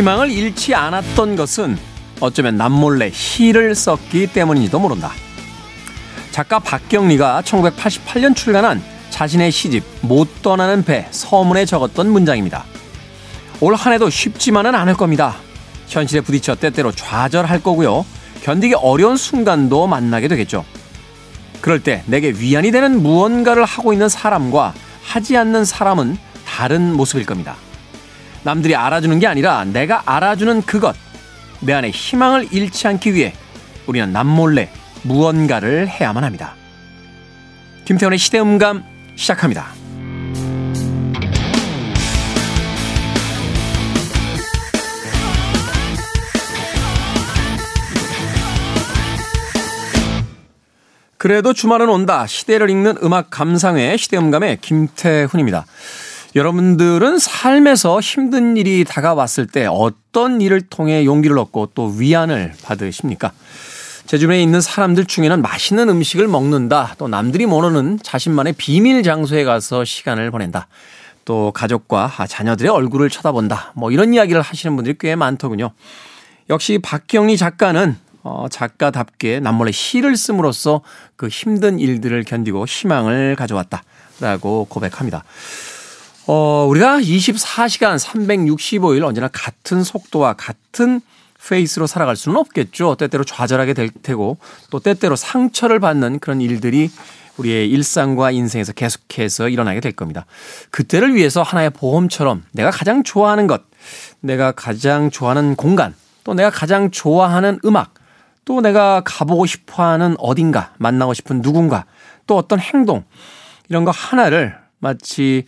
희망을 0.00 0.30
잃지 0.30 0.74
않았던 0.74 1.36
것은 1.36 1.76
어쩌면 2.20 2.56
남몰래 2.56 3.10
시를 3.10 3.74
썼기 3.74 4.28
때문인지도 4.28 4.78
모른다. 4.78 5.12
작가 6.30 6.58
박경리가 6.58 7.42
1988년 7.44 8.34
출간한 8.34 8.82
자신의 9.10 9.52
시집 9.52 9.84
못 10.00 10.40
떠나는 10.40 10.84
배 10.84 11.06
서문에 11.10 11.66
적었던 11.66 12.10
문장입니다. 12.10 12.64
올 13.60 13.74
한 13.74 13.92
해도 13.92 14.08
쉽지만은 14.08 14.74
않을 14.74 14.94
겁니다. 14.94 15.36
현실에 15.86 16.22
부딪혀 16.22 16.54
때때로 16.54 16.92
좌절할 16.92 17.62
거고요. 17.62 18.06
견디기 18.42 18.76
어려운 18.76 19.18
순간도 19.18 19.86
만나게 19.86 20.28
되겠죠. 20.28 20.64
그럴 21.60 21.82
때 21.82 22.04
내게 22.06 22.30
위안이 22.30 22.70
되는 22.70 23.02
무언가를 23.02 23.66
하고 23.66 23.92
있는 23.92 24.08
사람과 24.08 24.72
하지 25.02 25.36
않는 25.36 25.66
사람은 25.66 26.16
다른 26.46 26.96
모습일 26.96 27.26
겁니다. 27.26 27.56
남들이 28.42 28.74
알아주는 28.74 29.18
게 29.18 29.26
아니라 29.26 29.64
내가 29.64 30.02
알아주는 30.06 30.62
그것. 30.62 30.96
내 31.60 31.72
안에 31.72 31.90
희망을 31.90 32.48
잃지 32.52 32.86
않기 32.88 33.14
위해 33.14 33.34
우리는 33.86 34.12
남몰래 34.12 34.70
무언가를 35.02 35.88
해야만 35.88 36.24
합니다. 36.24 36.54
김태원의 37.84 38.18
시대음감 38.18 38.84
시작합니다. 39.16 39.66
그래도 51.18 51.52
주말은 51.52 51.90
온다. 51.90 52.26
시대를 52.26 52.70
읽는 52.70 52.96
음악 53.02 53.28
감상회 53.28 53.98
시대음감의 53.98 54.58
김태훈입니다. 54.62 55.66
여러분들은 56.36 57.18
삶에서 57.18 57.98
힘든 57.98 58.56
일이 58.56 58.84
다가왔을 58.84 59.48
때 59.48 59.66
어떤 59.66 60.40
일을 60.40 60.60
통해 60.60 61.04
용기를 61.04 61.36
얻고 61.38 61.70
또 61.74 61.86
위안을 61.86 62.52
받으십니까? 62.62 63.32
제 64.06 64.16
주변에 64.16 64.40
있는 64.40 64.60
사람들 64.60 65.06
중에는 65.06 65.42
맛있는 65.42 65.88
음식을 65.88 66.28
먹는다. 66.28 66.94
또 66.98 67.08
남들이 67.08 67.46
모르는 67.46 67.98
자신만의 68.02 68.54
비밀 68.56 69.02
장소에 69.02 69.42
가서 69.42 69.84
시간을 69.84 70.30
보낸다. 70.30 70.68
또 71.24 71.50
가족과 71.52 72.12
자녀들의 72.28 72.70
얼굴을 72.70 73.10
쳐다본다. 73.10 73.72
뭐 73.74 73.90
이런 73.90 74.14
이야기를 74.14 74.40
하시는 74.40 74.74
분들이 74.76 74.96
꽤 74.98 75.16
많더군요. 75.16 75.72
역시 76.48 76.78
박경리 76.80 77.36
작가는 77.36 77.96
어, 78.22 78.46
작가답게 78.50 79.40
남몰래 79.40 79.72
시를 79.72 80.16
씀으로써 80.16 80.82
그 81.16 81.28
힘든 81.28 81.78
일들을 81.78 82.22
견디고 82.24 82.66
희망을 82.66 83.34
가져왔다라고 83.36 84.66
고백합니다. 84.68 85.24
어, 86.32 86.64
우리가 86.68 87.00
24시간 87.00 87.98
365일 87.98 89.02
언제나 89.02 89.26
같은 89.26 89.82
속도와 89.82 90.34
같은 90.34 91.00
페이스로 91.48 91.88
살아갈 91.88 92.14
수는 92.14 92.38
없겠죠. 92.38 92.94
때때로 92.94 93.24
좌절하게 93.24 93.74
될 93.74 93.90
테고 93.90 94.38
또 94.70 94.78
때때로 94.78 95.16
상처를 95.16 95.80
받는 95.80 96.20
그런 96.20 96.40
일들이 96.40 96.88
우리의 97.36 97.68
일상과 97.70 98.30
인생에서 98.30 98.72
계속해서 98.74 99.48
일어나게 99.48 99.80
될 99.80 99.90
겁니다. 99.90 100.24
그때를 100.70 101.16
위해서 101.16 101.42
하나의 101.42 101.70
보험처럼 101.70 102.44
내가 102.52 102.70
가장 102.70 103.02
좋아하는 103.02 103.48
것, 103.48 103.62
내가 104.20 104.52
가장 104.52 105.10
좋아하는 105.10 105.56
공간, 105.56 105.96
또 106.22 106.34
내가 106.34 106.50
가장 106.50 106.92
좋아하는 106.92 107.58
음악, 107.64 107.94
또 108.44 108.60
내가 108.60 109.02
가보고 109.04 109.46
싶어 109.46 109.82
하는 109.82 110.14
어딘가, 110.20 110.74
만나고 110.78 111.12
싶은 111.12 111.42
누군가, 111.42 111.86
또 112.28 112.36
어떤 112.36 112.60
행동, 112.60 113.02
이런 113.68 113.84
거 113.84 113.90
하나를 113.90 114.59
마치 114.80 115.44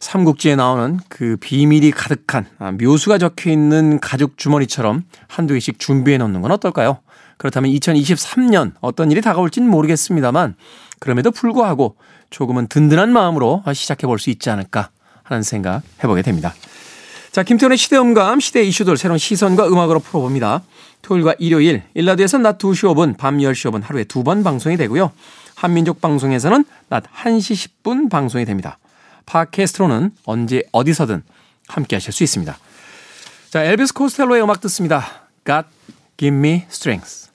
삼국지에 0.00 0.56
나오는 0.56 0.98
그 1.08 1.36
비밀이 1.40 1.90
가득한 1.90 2.46
아, 2.58 2.70
묘수가 2.72 3.18
적혀 3.18 3.50
있는 3.50 4.00
가죽 4.00 4.38
주머니처럼 4.38 5.04
한두 5.28 5.54
개씩 5.54 5.78
준비해 5.78 6.16
놓는 6.18 6.40
건 6.40 6.52
어떨까요? 6.52 6.98
그렇다면 7.36 7.70
2023년 7.72 8.72
어떤 8.80 9.10
일이 9.10 9.20
다가올지는 9.20 9.68
모르겠습니다만 9.68 10.54
그럼에도 10.98 11.30
불구하고 11.30 11.96
조금은 12.30 12.68
든든한 12.68 13.12
마음으로 13.12 13.62
시작해 13.74 14.06
볼 14.06 14.18
수 14.18 14.30
있지 14.30 14.50
않을까 14.50 14.90
하는 15.22 15.42
생각 15.42 15.82
해보게 16.04 16.22
됩니다. 16.22 16.54
자, 17.32 17.42
김태훈의 17.44 17.78
시대음감, 17.78 18.40
시대 18.40 18.62
이슈들 18.62 18.96
새로운 18.96 19.16
시선과 19.18 19.68
음악으로 19.68 20.00
풀어봅니다. 20.00 20.62
토요일과 21.02 21.34
일요일, 21.38 21.82
일라드에서 21.94 22.38
낮 22.38 22.58
2시 22.58 22.92
5분, 22.92 23.16
밤 23.16 23.38
10시 23.38 23.70
5분 23.70 23.82
하루에 23.84 24.04
두 24.04 24.22
번 24.24 24.42
방송이 24.42 24.76
되고요. 24.76 25.12
한민족 25.60 26.00
방송에서는 26.00 26.64
낮 26.88 27.04
1시 27.04 27.82
10분 27.82 28.08
방송이 28.08 28.46
됩니다. 28.46 28.78
팟캐스트로는 29.26 30.12
언제 30.24 30.62
어디서든 30.72 31.22
함께 31.68 31.96
하실 31.96 32.14
수 32.14 32.24
있습니다. 32.24 32.56
자, 33.50 33.64
엘비스 33.64 33.92
코스텔로의 33.92 34.42
음악 34.42 34.62
듣습니다. 34.62 35.04
God 35.44 35.68
Give 36.16 36.34
Me 36.34 36.64
Strength. 36.70 37.28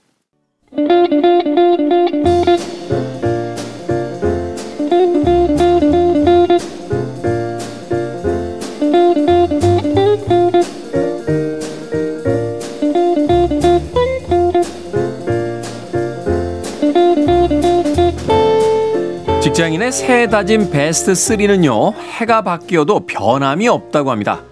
직장인의 19.66 19.92
새 19.92 20.28
다짐 20.28 20.70
베스트 20.70 21.14
3는요, 21.14 21.96
해가 21.96 22.44
바뀌어도 22.44 23.08
변함이 23.08 23.68
없다고 23.68 24.12
합니다. 24.12 24.44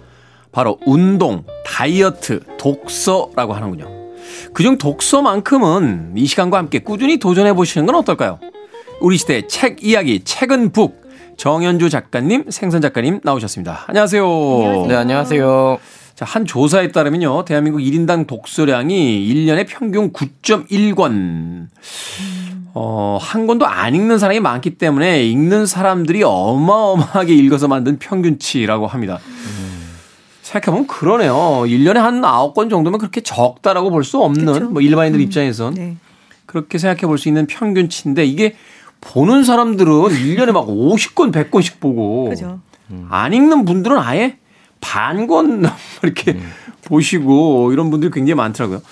바로 0.50 0.78
운동, 0.86 1.44
다이어트, 1.64 2.40
독서라고 2.58 3.52
하는군요. 3.52 3.86
그중 4.52 4.76
독서만큼은 4.78 6.14
이 6.16 6.26
시간과 6.26 6.58
함께 6.58 6.80
꾸준히 6.80 7.18
도전해 7.18 7.52
보시는 7.52 7.86
건 7.86 7.94
어떨까요? 7.94 8.40
우리 9.00 9.16
시대 9.16 9.46
책 9.46 9.84
이야기, 9.84 10.24
책은 10.24 10.72
북. 10.72 11.04
정현주 11.36 11.90
작가님, 11.90 12.46
생선 12.50 12.80
작가님 12.80 13.20
나오셨습니다. 13.22 13.84
안녕하세요. 13.86 14.24
안녕하세요. 14.24 14.86
네, 14.88 14.94
안녕하세요. 14.96 15.78
자, 16.16 16.24
한 16.24 16.44
조사에 16.44 16.88
따르면요, 16.88 17.44
대한민국 17.44 17.78
1인당 17.78 18.26
독서량이 18.26 19.32
1년에 19.32 19.66
평균 19.68 20.12
9.1권. 20.12 21.68
어, 22.76 23.18
한 23.20 23.46
권도 23.46 23.66
안 23.66 23.94
읽는 23.94 24.18
사람이 24.18 24.40
많기 24.40 24.76
때문에 24.76 25.22
읽는 25.24 25.64
사람들이 25.66 26.24
어마어마하게 26.24 27.32
읽어서 27.34 27.68
만든 27.68 27.98
평균치라고 28.00 28.88
합니다. 28.88 29.20
음. 29.26 29.94
생각해보면 30.42 30.86
그러네요. 30.88 31.34
1년에 31.66 31.94
한 31.94 32.20
9권 32.20 32.68
정도면 32.70 32.98
그렇게 32.98 33.20
적다라고 33.20 33.90
볼 33.90 34.02
수 34.04 34.20
없는 34.20 34.52
그쵸? 34.52 34.64
뭐 34.70 34.82
일반인들 34.82 35.20
음. 35.20 35.22
입장에선 35.24 35.74
네. 35.74 35.96
그렇게 36.46 36.78
생각해 36.78 37.02
볼 37.06 37.16
수 37.16 37.28
있는 37.28 37.46
평균치인데 37.46 38.24
이게 38.26 38.56
보는 39.00 39.44
사람들은 39.44 39.92
1년에 39.92 40.52
막 40.52 40.66
50권, 40.66 41.32
100권씩 41.32 41.78
보고 41.80 42.28
그죠. 42.30 42.58
안 43.08 43.32
읽는 43.32 43.64
분들은 43.64 43.98
아예 43.98 44.38
반권 44.80 45.64
이렇게 46.02 46.32
음. 46.32 46.50
보시고 46.84 47.72
이런 47.72 47.90
분들이 47.90 48.10
굉장히 48.10 48.34
많더라고요. 48.36 48.82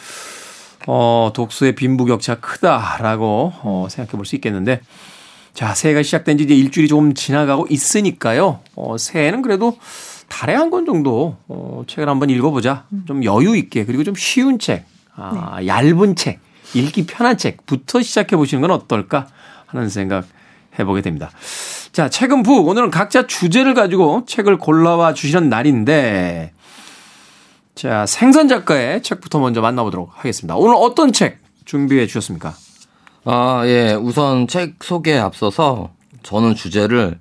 어, 0.86 1.30
독서의 1.34 1.74
빈부격차 1.74 2.36
크다라고 2.40 3.52
어, 3.62 3.86
생각해 3.90 4.16
볼 4.16 4.24
수 4.24 4.34
있겠는데 4.36 4.80
자, 5.54 5.74
새해가 5.74 6.02
시작된 6.02 6.38
지 6.38 6.44
이제 6.44 6.54
일주일이 6.54 6.88
조금 6.88 7.12
지나가고 7.14 7.66
있으니까요. 7.68 8.60
어, 8.74 8.96
새해는 8.98 9.42
그래도 9.42 9.76
달에 10.28 10.54
한 10.54 10.70
권 10.70 10.86
정도 10.86 11.36
어, 11.48 11.82
책을 11.86 12.08
한번 12.08 12.30
읽어보자. 12.30 12.84
좀 13.06 13.22
여유 13.22 13.54
있게 13.56 13.84
그리고 13.84 14.02
좀 14.02 14.14
쉬운 14.14 14.58
책, 14.58 14.86
아, 15.14 15.56
네. 15.60 15.66
얇은 15.66 16.16
책, 16.16 16.40
읽기 16.72 17.04
편한 17.04 17.36
책부터 17.36 18.00
시작해 18.00 18.34
보시는 18.36 18.62
건 18.62 18.70
어떨까 18.70 19.26
하는 19.66 19.90
생각 19.90 20.24
해보게 20.78 21.02
됩니다. 21.02 21.30
자, 21.92 22.08
책은 22.08 22.42
북. 22.44 22.66
오늘은 22.66 22.90
각자 22.90 23.26
주제를 23.26 23.74
가지고 23.74 24.24
책을 24.26 24.56
골라와 24.56 25.12
주시는 25.12 25.50
날인데 25.50 26.52
자, 27.82 28.06
생선 28.06 28.46
작가의 28.46 29.02
책부터 29.02 29.40
먼저 29.40 29.60
만나보도록 29.60 30.12
하겠습니다. 30.14 30.54
오늘 30.54 30.76
어떤 30.76 31.12
책 31.12 31.40
준비해 31.64 32.06
주셨습니까? 32.06 32.54
아, 33.24 33.62
예. 33.64 33.94
우선 33.94 34.46
책 34.46 34.84
소개에 34.84 35.18
앞서서 35.18 35.90
저는 36.22 36.54
주제를 36.54 37.18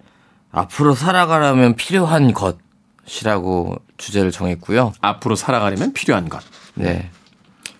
앞으로 0.52 0.94
살아가려면 0.94 1.76
필요한 1.76 2.32
것이라고 2.36 3.78
주제를 3.98 4.30
정했고요. 4.30 4.94
앞으로 5.02 5.36
살아가려면 5.36 5.94
필요한 5.94 6.30
것. 6.30 6.44
네. 6.76 7.10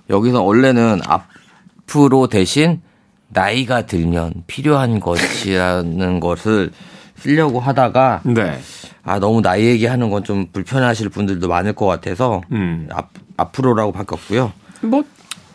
여기서 0.10 0.42
원래는 0.42 1.02
앞으로 1.06 2.30
대신 2.30 2.82
나이가 3.28 3.86
들면 3.86 4.46
필요한 4.48 5.00
것이라는 5.00 6.20
것을 6.20 6.72
쓰려고 7.16 7.60
하다가 7.60 8.22
네. 8.24 8.60
아 9.04 9.20
너무 9.20 9.42
나이 9.42 9.66
얘기하는 9.66 10.10
건 10.10 10.24
좀 10.24 10.48
불편하실 10.54 11.10
분들도 11.10 11.48
많을 11.48 11.74
것 11.74 11.86
같아서 11.88 12.42
음. 12.52 12.88
앞, 12.92 13.10
앞으로라고 13.38 13.92
바꿨고요. 13.92 14.54
뭐 14.84 15.04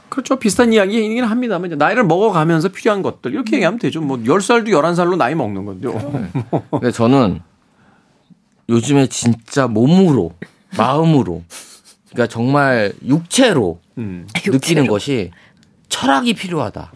그렇죠. 0.09 0.37
비슷한 0.37 0.73
이야기이긴 0.73 1.25
합니다만 1.25 1.67
이제 1.69 1.77
나이를 1.77 2.05
먹어가면서 2.05 2.69
필요한 2.71 3.03
것들 3.03 3.33
이렇게 3.33 3.53
음. 3.53 3.55
얘기하면 3.57 3.79
되죠. 3.79 4.01
뭐 4.01 4.17
10살도 4.19 4.69
11살로 4.69 5.17
나이 5.17 5.35
먹는 5.35 5.65
건데요. 5.65 5.93
네. 6.13 6.61
근데 6.71 6.91
저는 6.91 7.41
요즘에 8.69 9.07
진짜 9.09 9.69
몸으로 9.69 10.33
마음으로 10.77 11.45
그러니까 12.11 12.27
정말 12.33 12.93
육체로 13.05 13.81
음. 13.99 14.27
느끼는 14.35 14.55
육체로. 14.55 14.87
것이 14.87 15.31
철학이 15.89 16.35
필요하다. 16.35 16.93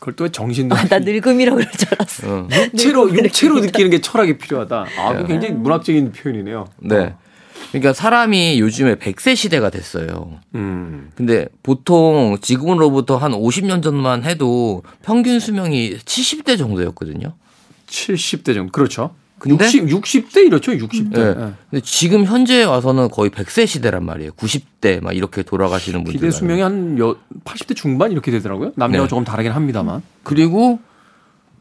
그걸 0.00 0.16
또 0.16 0.28
정신도 0.28 0.74
아, 0.74 0.84
나 0.84 0.98
늙음이라고 0.98 1.58
그럴 1.58 1.70
줄 1.70 1.88
알았어. 1.92 2.34
어. 2.34 2.48
육체로 2.50 3.14
육체로 3.14 3.60
느끼는 3.60 3.90
게 3.90 4.00
철학이 4.00 4.38
필요하다. 4.38 4.86
아, 4.98 5.12
그 5.14 5.26
굉장히 5.26 5.54
문학적인 5.54 6.12
표현이네요. 6.12 6.66
네. 6.78 6.96
어. 6.96 7.18
그러니까 7.68 7.92
사람이 7.92 8.58
요즘에 8.58 8.96
100세 8.96 9.36
시대가 9.36 9.68
됐어요. 9.70 10.40
음. 10.54 11.10
근데 11.14 11.46
보통 11.62 12.38
지금으로부터 12.40 13.18
한 13.18 13.32
50년 13.32 13.82
전만 13.82 14.24
해도 14.24 14.82
평균 15.02 15.38
수명이 15.38 15.98
70대 15.98 16.56
정도였거든요. 16.58 17.34
70대 17.86 18.54
정도. 18.54 18.72
그렇죠. 18.72 19.14
근데 19.40 19.64
60, 19.64 19.86
60대 19.86 20.46
이렇죠, 20.46 20.72
60대. 20.72 21.12
네. 21.14 21.34
네. 21.34 21.52
근데 21.70 21.80
지금 21.82 22.24
현재 22.24 22.62
와서는 22.62 23.08
거의 23.08 23.30
100세 23.30 23.66
시대란 23.66 24.04
말이에요. 24.04 24.32
90대 24.32 25.02
막 25.02 25.16
이렇게 25.16 25.42
돌아가시는 25.42 26.04
분들. 26.04 26.20
기대 26.20 26.30
수명이 26.30 26.60
한 26.60 26.96
80대 26.96 27.74
중반 27.74 28.12
이렇게 28.12 28.30
되더라고요. 28.30 28.72
남녀가 28.76 29.04
네. 29.04 29.08
조금 29.08 29.24
다르긴 29.24 29.52
합니다만. 29.52 30.02
그리고 30.22 30.78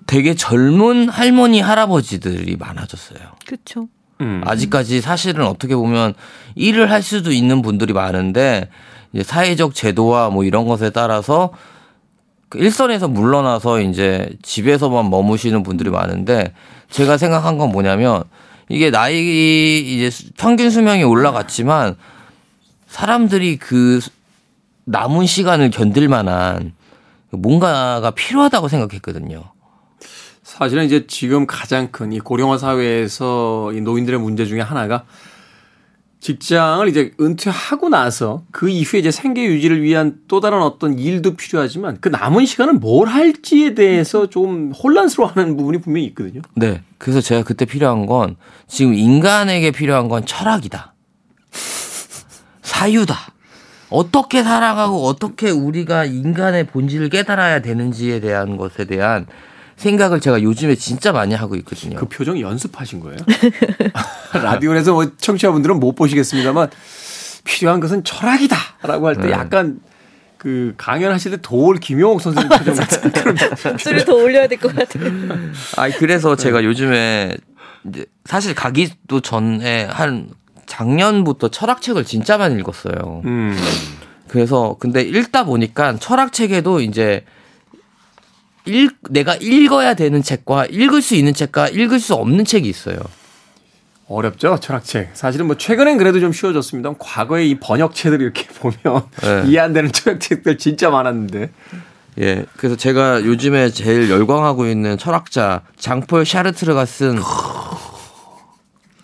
되게 0.06 0.36
젊은 0.36 1.08
할머니 1.08 1.62
할아버지들이 1.62 2.58
많아졌어요. 2.58 3.20
그렇죠. 3.46 3.88
음. 4.22 4.42
아직까지 4.44 5.00
사실은 5.00 5.46
어떻게 5.46 5.76
보면 5.76 6.14
일을 6.56 6.92
할 6.92 7.02
수도 7.02 7.32
있는 7.32 7.62
분들이 7.62 7.94
많은데 7.94 8.70
이제 9.14 9.24
사회적 9.24 9.74
제도와 9.74 10.30
뭐 10.30 10.44
이런 10.44 10.66
것에 10.66 10.90
따라서 10.90 11.52
그 11.52 11.58
일선에서 12.54 13.08
물러나서 13.08 13.82
이제 13.82 14.30
집에서만 14.42 15.10
머무시는 15.10 15.64
분들이 15.64 15.90
많은데 15.90 16.54
제가 16.90 17.18
생각한 17.18 17.58
건 17.58 17.72
뭐냐면 17.72 18.24
이게 18.70 18.92
나이 18.92 19.80
이제 19.80 20.10
평균 20.38 20.70
수명이 20.70 21.04
올라갔지만 21.04 21.96
사람들이 22.88 23.58
그 23.58 24.00
남은 24.86 25.26
시간을 25.26 25.70
견딜 25.70 26.08
만한 26.08 26.74
뭔가가 27.32 28.12
필요하다고 28.12 28.68
생각했거든요. 28.68 29.44
사실은 30.42 30.86
이제 30.86 31.06
지금 31.06 31.46
가장 31.46 31.90
큰 31.92 32.12
이 32.12 32.20
고령화 32.20 32.58
사회에서 32.58 33.72
이 33.74 33.82
노인들의 33.82 34.20
문제 34.20 34.46
중에 34.46 34.62
하나가 34.62 35.06
직장을 36.20 36.86
이제 36.90 37.12
은퇴하고 37.20 37.88
나서 37.90 38.44
그 38.52 38.70
이후에 38.70 39.00
이제 39.00 39.10
생계 39.10 39.46
유지를 39.46 39.82
위한 39.82 40.18
또 40.28 40.42
다른 40.42 40.62
어떤 40.62 41.00
일도 41.00 41.36
필요하지만 41.36 42.00
그 42.02 42.10
남은 42.10 42.46
시간은 42.46 42.82
뭘 42.82 43.08
할지에 43.08 43.74
대해서 43.74 44.30
좀 44.30 44.72
혼란스러워하는 44.72 45.56
부분이 45.56 45.80
분명히 45.80 46.08
있거든요. 46.08 46.42
네. 46.56 46.82
그래서 46.98 47.22
제가 47.22 47.44
그때 47.44 47.64
필요한 47.64 48.06
건 48.06 48.36
지금 48.68 48.94
인간에게 48.94 49.72
필요한 49.72 50.10
건 50.10 50.26
철학이다. 50.26 50.94
사유다. 52.62 53.16
어떻게 53.90 54.44
살아가고 54.44 55.06
어떻게 55.06 55.50
우리가 55.50 56.06
인간의 56.06 56.68
본질을 56.68 57.10
깨달아야 57.10 57.62
되는지에 57.62 58.20
대한 58.20 58.58
것에 58.58 58.86
대한 58.86 59.26
생각을 59.80 60.20
제가 60.20 60.42
요즘에 60.42 60.76
진짜 60.76 61.12
많이 61.12 61.34
하고 61.34 61.56
있거든요. 61.58 61.98
그 61.98 62.06
표정 62.06 62.40
연습하신 62.40 63.00
거예요? 63.00 63.18
라디오에서 64.34 64.94
뭐 64.94 65.12
청취자분들은 65.18 65.80
못 65.80 65.96
보시겠습니다만 65.96 66.70
필요한 67.46 67.80
것은 67.80 68.04
철학이다라고 68.04 69.08
할때 69.08 69.22
네. 69.28 69.32
약간 69.32 69.80
그 70.38 70.74
강연하실 70.78 71.32
때 71.32 71.38
도올 71.42 71.78
김용옥 71.78 72.22
선생님 72.22 72.50
표정 72.50 72.76
같은 72.76 73.12
그런 73.12 73.38
목소리 73.72 74.06
더 74.06 74.14
올려야 74.16 74.48
될 74.48 74.58
것 74.60 74.76
같아요. 74.76 75.06
아 75.78 75.90
그래서 75.98 76.36
네. 76.36 76.44
제가 76.44 76.64
요즘에 76.64 77.38
이제 77.88 78.06
사실 78.26 78.54
가기도 78.54 79.22
전에 79.22 79.86
한 79.86 80.30
작년부터 80.66 81.48
철학책을 81.48 82.04
진짜 82.06 82.38
많이 82.38 82.56
읽었어요. 82.60 83.22
음. 83.26 83.58
그래서 84.28 84.76
근데 84.80 85.02
읽다 85.02 85.44
보니까 85.46 85.96
철학책에도 85.98 86.82
이제 86.82 87.24
읽, 88.70 88.98
내가 89.10 89.36
읽어야 89.36 89.94
되는 89.94 90.22
책과 90.22 90.68
읽을 90.68 91.02
수 91.02 91.16
있는 91.16 91.34
책과 91.34 91.70
읽을 91.70 92.00
수 92.00 92.14
없는 92.16 92.46
책이 92.46 92.68
있어요. 92.70 92.98
어렵죠 94.08 94.58
철학책. 94.60 95.12
사실은 95.14 95.46
뭐 95.46 95.56
최근엔 95.56 95.98
그래도 95.98 96.20
좀 96.20 96.32
쉬워졌습니다. 96.34 96.94
과거에 96.98 97.46
이 97.46 97.60
번역체들 97.60 98.22
이렇게 98.22 98.48
보면 98.60 99.04
네. 99.22 99.44
이해 99.48 99.60
안 99.60 99.74
되는 99.74 99.92
철학책들 99.92 100.58
진짜 100.58 100.90
많았는데. 100.90 101.52
예, 102.22 102.46
그래서 102.58 102.76
제가 102.76 103.24
요즘에 103.24 103.70
제일 103.70 104.10
열광하고 104.10 104.66
있는 104.66 104.98
철학자 104.98 105.62
장폴 105.78 106.26
샤르트르가 106.26 106.86
쓴 106.86 107.18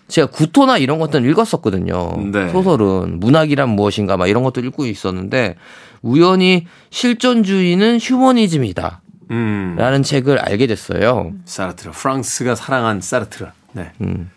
제가 0.07 0.27
구토나 0.27 0.77
이런 0.77 0.99
것들은 0.99 1.29
읽었었거든요. 1.29 2.15
네. 2.31 2.49
소설은 2.49 3.19
문학이란 3.19 3.69
무엇인가 3.69 4.17
막 4.17 4.27
이런 4.27 4.43
것도 4.43 4.61
읽고 4.61 4.85
있었는데 4.85 5.55
우연히 6.01 6.65
실존주의는 6.89 7.99
휴머니즘이다. 7.99 9.01
음. 9.31 9.75
라는 9.77 10.03
책을 10.03 10.37
알게 10.37 10.67
됐어요. 10.67 11.33
사르트르. 11.45 11.91
프랑스가 11.91 12.55
사랑한 12.55 13.01
사르트르. 13.01 13.47
네. 13.73 13.91
음. 14.01 14.29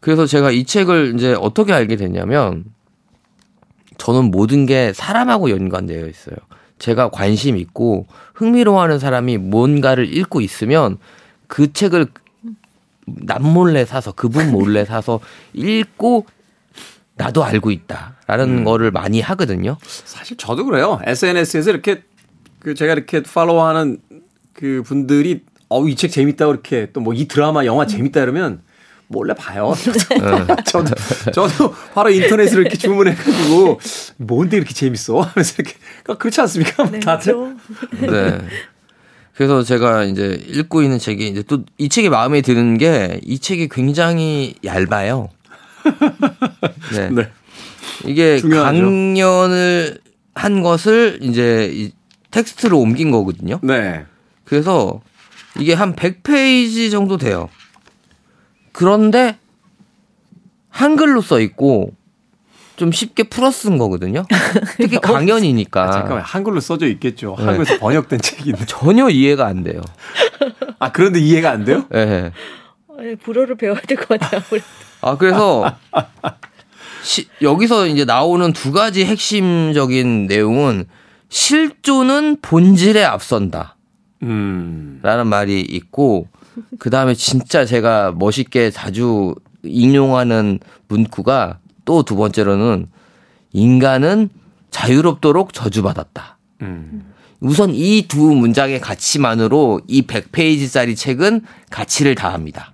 그래서 0.00 0.26
제가 0.26 0.50
이 0.50 0.64
책을 0.64 1.14
이제 1.16 1.34
어떻게 1.38 1.72
알게 1.72 1.96
됐냐면 1.96 2.64
저는 3.98 4.30
모든 4.30 4.66
게 4.66 4.92
사람하고 4.92 5.50
연관되어 5.50 6.06
있어요. 6.06 6.36
제가 6.78 7.10
관심 7.10 7.56
있고 7.56 8.06
흥미로워하는 8.34 8.98
사람이 8.98 9.38
뭔가를 9.38 10.12
읽고 10.14 10.40
있으면 10.40 10.98
그 11.46 11.72
책을 11.72 12.08
남몰래 13.06 13.84
사서 13.84 14.12
그분 14.12 14.50
몰래 14.50 14.84
사서 14.86 15.20
읽고 15.52 16.26
나도 17.16 17.44
알고 17.44 17.70
있다라는 17.70 18.58
음. 18.58 18.64
거를 18.64 18.90
많이 18.90 19.20
하거든요. 19.20 19.76
사실 19.82 20.36
저도 20.36 20.64
그래요. 20.64 21.00
SNS에서 21.04 21.70
이렇게 21.70 22.02
그 22.58 22.74
제가 22.74 22.92
이렇게 22.92 23.22
팔로우하는 23.22 23.98
그 24.54 24.82
분들이 24.84 25.42
어이책 25.68 26.10
재밌다 26.12 26.46
그렇게 26.46 26.90
또 26.92 27.00
뭐 27.00 27.14
이 27.14 27.26
드라마 27.28 27.64
영화 27.66 27.86
재밌다 27.86 28.22
이러면 28.22 28.62
몰래 29.08 29.34
봐요. 29.34 29.74
저도 30.66 30.94
저도 31.32 31.74
바로 31.94 32.10
인터넷으로 32.10 32.62
이렇게 32.62 32.76
주문해가지고 32.76 33.80
뭔데 34.18 34.56
이렇게 34.56 34.72
재밌어 34.72 35.20
하면서 35.20 35.54
이렇게 35.58 35.74
그러니까 36.02 36.14
그렇지 36.22 36.40
않습니까? 36.40 36.90
네, 36.90 37.00
다들. 37.00 37.56
네. 38.00 38.38
그래서 39.34 39.62
제가 39.64 40.04
이제 40.04 40.40
읽고 40.46 40.82
있는 40.82 40.98
책이 40.98 41.26
이제 41.28 41.42
또 41.42 41.64
이 41.76 41.88
책이 41.88 42.08
마음에 42.08 42.40
드는 42.40 42.78
게 42.78 43.20
이 43.24 43.38
책이 43.38 43.68
굉장히 43.68 44.54
얇아요. 44.64 45.28
네. 46.94 47.10
네. 47.10 47.30
이게 48.06 48.38
중요하죠. 48.38 48.64
강연을 48.80 49.98
한 50.34 50.62
것을 50.62 51.18
이제 51.20 51.90
텍스트로 52.30 52.78
옮긴 52.80 53.10
거거든요. 53.10 53.60
네. 53.62 54.04
그래서 54.44 55.00
이게 55.58 55.72
한 55.74 55.94
100페이지 55.94 56.90
정도 56.90 57.16
돼요. 57.16 57.48
그런데 58.72 59.38
한글로 60.70 61.20
써 61.20 61.40
있고 61.40 61.92
좀 62.76 62.90
쉽게 62.90 63.24
풀어 63.24 63.50
쓴 63.52 63.78
거거든요. 63.78 64.24
특히 64.76 64.96
어, 64.96 65.00
강연이니까. 65.00 65.84
아, 65.84 65.90
잠깐만 65.92 66.24
한글로 66.24 66.60
써져 66.60 66.86
있겠죠. 66.88 67.36
네. 67.38 67.44
한글에서 67.44 67.78
번역된 67.78 68.20
책인데 68.20 68.66
전혀 68.66 69.08
이해가 69.08 69.46
안 69.46 69.62
돼요. 69.62 69.80
아 70.80 70.90
그런데 70.90 71.20
이해가 71.20 71.50
안 71.50 71.64
돼요? 71.64 71.86
네. 71.90 72.32
불어를 73.22 73.56
배워야 73.56 73.80
될 73.86 73.96
것 73.96 74.18
같아요. 74.18 74.42
아 75.00 75.16
그래서 75.16 75.76
시, 77.02 77.28
여기서 77.42 77.86
이제 77.86 78.04
나오는 78.04 78.52
두 78.52 78.72
가지 78.72 79.04
핵심적인 79.04 80.26
내용은 80.26 80.86
실존은 81.28 82.38
본질에 82.42 83.04
앞선다. 83.04 83.73
음. 84.22 85.00
라는 85.02 85.26
말이 85.26 85.60
있고, 85.60 86.28
그 86.78 86.90
다음에 86.90 87.14
진짜 87.14 87.64
제가 87.64 88.12
멋있게 88.16 88.70
자주 88.70 89.34
인용하는 89.62 90.60
문구가 90.88 91.58
또 91.84 92.02
두 92.02 92.16
번째로는 92.16 92.86
인간은 93.52 94.30
자유롭도록 94.70 95.52
저주받았다. 95.52 96.38
음. 96.62 97.12
우선 97.40 97.70
이 97.74 98.06
두 98.08 98.34
문장의 98.34 98.80
가치만으로 98.80 99.80
이 99.86 100.02
100페이지짜리 100.02 100.96
책은 100.96 101.42
가치를 101.70 102.14
다합니다. 102.14 102.72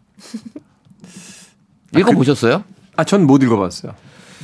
읽어보셨어요? 1.97 2.55
아, 2.55 2.63
그, 2.63 2.65
아전못 2.97 3.43
읽어봤어요. 3.43 3.93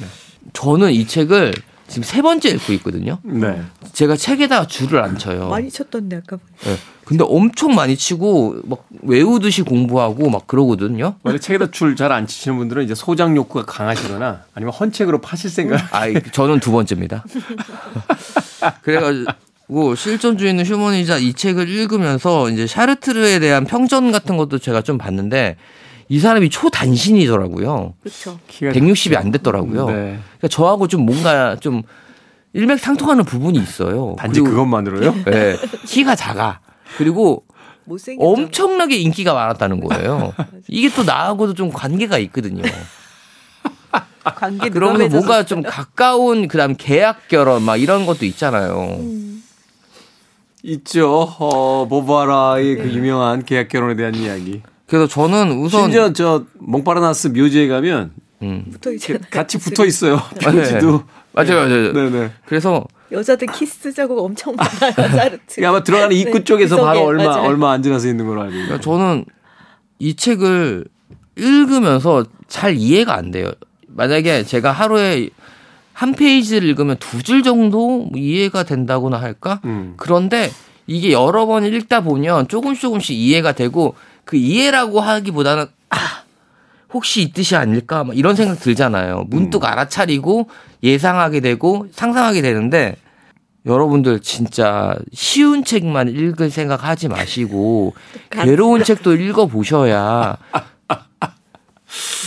네. 0.00 0.06
저는 0.52 0.92
이 0.92 1.06
책을 1.06 1.54
지금 1.88 2.02
세 2.02 2.21
번째 2.23 2.49
읽고 2.50 2.73
있거든요. 2.75 3.19
네. 3.23 3.61
제가 3.93 4.16
책에다가 4.16 4.66
줄을 4.66 5.00
안 5.02 5.16
쳐요. 5.19 5.49
많이 5.49 5.71
쳤던데 5.71 6.16
아까 6.16 6.37
보니까. 6.37 6.64
네. 6.64 6.76
근데 7.05 7.25
엄청 7.26 7.75
많이 7.76 7.97
치고 7.97 8.62
막 8.64 8.85
외우듯이 9.02 9.62
공부하고 9.62 10.28
막 10.28 10.49
그러거든요. 10.49 11.14
원래 11.23 11.38
책에다 11.38 11.71
줄 11.71 11.95
잘 11.95 12.11
안 12.11 12.26
치시는 12.26 12.59
분들은 12.59 12.83
이제 12.85 12.95
소장 12.97 13.37
욕구가 13.37 13.64
강하시거나 13.64 14.43
아니면 14.55 14.75
헌책으로 14.75 15.21
파실 15.21 15.49
생각. 15.49 15.95
아, 15.95 16.07
저는 16.33 16.59
두 16.59 16.73
번째입니다. 16.73 17.25
그래가지고 18.83 19.95
실존주의는 19.95 20.64
휴머니자 20.66 21.19
이 21.19 21.33
책을 21.33 21.69
읽으면서 21.69 22.50
이제 22.50 22.66
샤르트르에 22.66 23.38
대한 23.38 23.64
평전 23.64 24.12
같은 24.12 24.37
것도 24.37 24.59
제가 24.59 24.83
좀 24.83 24.99
봤는데 24.99 25.57
이 26.08 26.18
사람이 26.20 26.50
초단신이더라고요. 26.50 27.94
그렇죠. 28.00 28.38
160이 28.48 29.16
안 29.16 29.30
됐더라고요. 29.32 29.86
네. 29.86 29.94
그러니까 29.94 30.48
저하고 30.48 30.88
좀 30.88 31.04
뭔가 31.04 31.56
좀 31.56 31.82
일맥상통하는 32.52 33.25
부분이 33.25 33.58
있어요. 33.58 34.16
단지 34.18 34.40
그것만으로요? 34.40 35.14
네. 35.25 35.56
키가 35.86 36.14
작아. 36.14 36.60
그리고 36.96 37.44
엄청나게 38.18 38.96
인기가 38.96 39.34
많았다는 39.34 39.80
거예요. 39.80 40.32
이게 40.68 40.88
또 40.94 41.02
나하고도 41.02 41.54
좀 41.54 41.70
관계가 41.70 42.18
있거든요. 42.18 42.62
관계 44.22 44.70
그러면 44.70 45.08
뭔가 45.10 45.44
좀 45.44 45.62
가까운 45.62 46.48
그다음 46.48 46.75
계약 46.76 47.28
결혼 47.28 47.62
막 47.62 47.76
이런 47.76 48.06
것도 48.06 48.25
있잖아요. 48.25 48.96
음. 49.00 49.42
있죠. 50.62 51.32
어, 51.38 51.86
모바라의. 51.88 52.76
그 52.76 52.92
유명한 52.92 53.44
계약 53.44 53.68
결혼에 53.68 53.94
대한 53.94 54.14
이야기. 54.16 54.62
그래서 54.87 55.07
저는 55.07 55.52
우선 55.59 55.83
심지어 55.83 56.12
저 56.12 56.45
몽파르나스 56.59 57.28
묘지에 57.28 57.69
가면 57.69 58.12
음. 58.43 58.66
붙어 58.71 58.93
있잖아요. 58.93 59.23
같이 59.31 59.59
붙어 59.59 59.85
있어요. 59.85 60.21
묘지도 60.45 60.93
네. 60.93 61.05
맞아요, 61.33 61.69
맞아요. 61.69 61.93
네 61.93 62.11
네. 62.11 62.33
그래서 62.47 62.85
여자들 63.12 63.49
키스 63.49 63.93
자국 63.93 64.19
엄청 64.19 64.55
많아요. 64.57 65.38
아마 65.66 65.83
들어가는 65.83 66.14
입구 66.16 66.38
네, 66.38 66.45
쪽에서 66.45 66.83
바로 66.83 67.05
얼마 67.05 67.25
맞아요. 67.26 67.43
얼마 67.49 67.73
안 67.73 67.83
지나서 67.83 68.09
있는 68.09 68.26
걸로 68.26 68.43
알고 68.43 68.52
있어요. 68.55 68.66
그러니까 68.66 68.85
저는 68.85 69.25
이 69.99 70.14
책을 70.14 70.85
읽으면서 71.37 72.25
잘 72.49 72.76
이해가 72.76 73.14
안 73.16 73.31
돼요. 73.31 73.50
만약에 73.88 74.45
제가 74.45 74.73
하루에 74.73 75.31
한 75.93 76.12
페이지를 76.12 76.69
읽으면 76.69 76.97
두 76.99 77.23
줄 77.23 77.43
정도 77.43 78.09
이해가 78.14 78.62
된다고나 78.64 79.21
할까? 79.21 79.61
음. 79.64 79.95
그런데 79.97 80.50
이게 80.87 81.12
여러 81.12 81.47
번 81.47 81.64
읽다 81.64 82.02
보면 82.02 82.49
조금씩 82.49 82.83
조금씩 82.83 83.16
이해가 83.16 83.52
되고 83.52 83.95
그 84.26 84.37
이해라고 84.37 85.00
하기보다는 85.00 85.66
아, 85.88 85.97
혹시 86.92 87.23
이 87.23 87.33
뜻이 87.33 87.56
아닐까? 87.56 88.04
막 88.04 88.14
이런 88.14 88.37
생각 88.37 88.61
들잖아요. 88.61 89.25
문득 89.28 89.62
음. 89.62 89.64
알아차리고 89.64 90.50
예상하게 90.83 91.40
되고 91.40 91.87
상상하게 91.92 92.42
되는데 92.42 92.97
여러분들 93.64 94.21
진짜 94.21 94.95
쉬운 95.12 95.64
책만 95.64 96.09
읽을 96.09 96.50
생각 96.50 96.85
하지 96.85 97.09
마시고 97.09 97.95
괴로운 98.30 98.85
책도 98.85 99.14
읽어 99.14 99.47
보셔야 99.47 100.37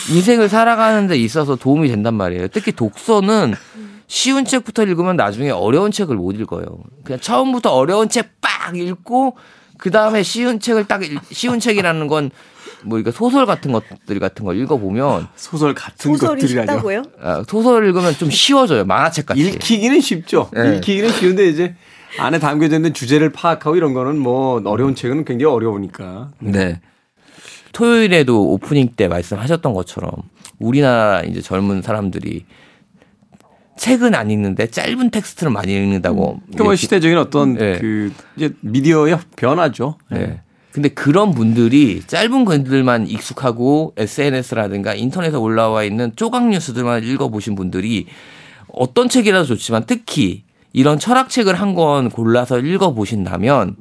인생을 0.09 0.49
살아가는 0.49 1.05
데 1.07 1.17
있어서 1.17 1.55
도움이 1.55 1.89
된단 1.89 2.15
말이에요. 2.15 2.47
특히 2.47 2.71
독서는 2.71 3.53
쉬운 4.07 4.45
책부터 4.45 4.83
읽으면 4.83 5.17
나중에 5.17 5.51
어려운 5.51 5.91
책을 5.91 6.15
못 6.15 6.31
읽어요. 6.31 6.65
그냥 7.03 7.19
처음부터 7.19 7.71
어려운 7.71 8.09
책 8.09 8.39
빡 8.69 8.77
읽고 8.77 9.35
그 9.79 9.89
다음에 9.89 10.21
쉬운 10.21 10.59
책을 10.59 10.85
딱 10.85 11.01
쉬운 11.31 11.59
책이라는 11.59 12.07
건 12.07 12.29
뭐 12.83 12.99
이거 12.99 13.11
소설 13.11 13.45
같은 13.45 13.71
것들 13.71 14.19
같은 14.19 14.45
걸 14.45 14.57
읽어보면 14.57 15.27
소설 15.35 15.73
같은 15.73 16.17
것들이라뇨. 16.17 17.03
아, 17.21 17.43
소설 17.47 17.85
읽으면 17.87 18.13
좀 18.13 18.29
쉬워져요. 18.29 18.85
만화책 18.85 19.27
같이. 19.27 19.41
읽히기는 19.41 19.99
쉽죠. 20.01 20.49
네. 20.53 20.77
읽히기는 20.77 21.09
쉬운데 21.11 21.47
이제 21.47 21.75
안에 22.17 22.39
담겨져 22.39 22.77
있는 22.77 22.93
주제를 22.93 23.31
파악하고 23.31 23.75
이런 23.75 23.93
거는 23.93 24.17
뭐 24.17 24.61
어려운 24.65 24.95
책은 24.95 25.25
굉장히 25.25 25.53
어려우니까. 25.53 26.31
네. 26.39 26.79
토요일에도 27.73 28.51
오프닝 28.51 28.93
때 28.95 29.07
말씀하셨던 29.07 29.73
것처럼 29.73 30.11
우리나라 30.57 31.21
이제 31.21 31.41
젊은 31.41 31.81
사람들이 31.81 32.45
책은 33.79 34.13
안 34.13 34.29
읽는데 34.29 34.67
짧은 34.67 35.09
텍스트를 35.09 35.51
많이 35.53 35.73
읽는다고. 35.73 36.41
음. 36.45 36.53
그뭐 36.57 36.75
시대적인 36.75 37.17
어떤 37.17 37.53
네. 37.53 37.79
그 37.79 38.11
이제 38.35 38.53
미디어의 38.59 39.17
변화죠. 39.37 39.95
네. 40.11 40.19
네. 40.19 40.41
근데 40.73 40.89
그런 40.89 41.31
분들이 41.33 42.03
짧은 42.05 42.43
글들만 42.45 43.07
익숙하고 43.07 43.93
SNS라든가 43.97 44.93
인터넷에 44.95 45.35
올라와 45.37 45.83
있는 45.83 46.11
조각 46.17 46.49
뉴스들만 46.49 47.03
읽어보신 47.05 47.55
분들이 47.55 48.07
어떤 48.73 49.07
책이라도 49.07 49.45
좋지만 49.45 49.85
특히 49.87 50.43
이런 50.73 50.99
철학책을 50.99 51.55
한 51.55 51.73
권 51.73 52.09
골라서 52.09 52.59
읽어보신다면 52.59 53.77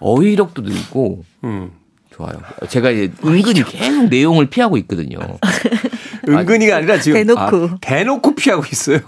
어휘력도 0.00 0.62
늘고 0.62 1.24
음. 1.44 1.70
좋아요. 2.10 2.32
제가 2.68 2.90
이제 2.90 3.12
은근히 3.24 3.62
계속 3.64 4.08
내용을 4.08 4.46
피하고 4.46 4.78
있거든요. 4.78 5.18
은근히가 6.28 6.76
아니라 6.76 6.98
지금 6.98 7.18
대놓고 7.18 7.40
아, 7.40 7.76
대놓고 7.80 8.34
피하고 8.34 8.64
있어요. 8.70 9.00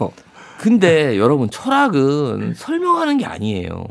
근데 0.58 1.18
여러분 1.18 1.50
철학은 1.50 2.54
설명하는 2.56 3.18
게 3.18 3.26
아니에요. 3.26 3.86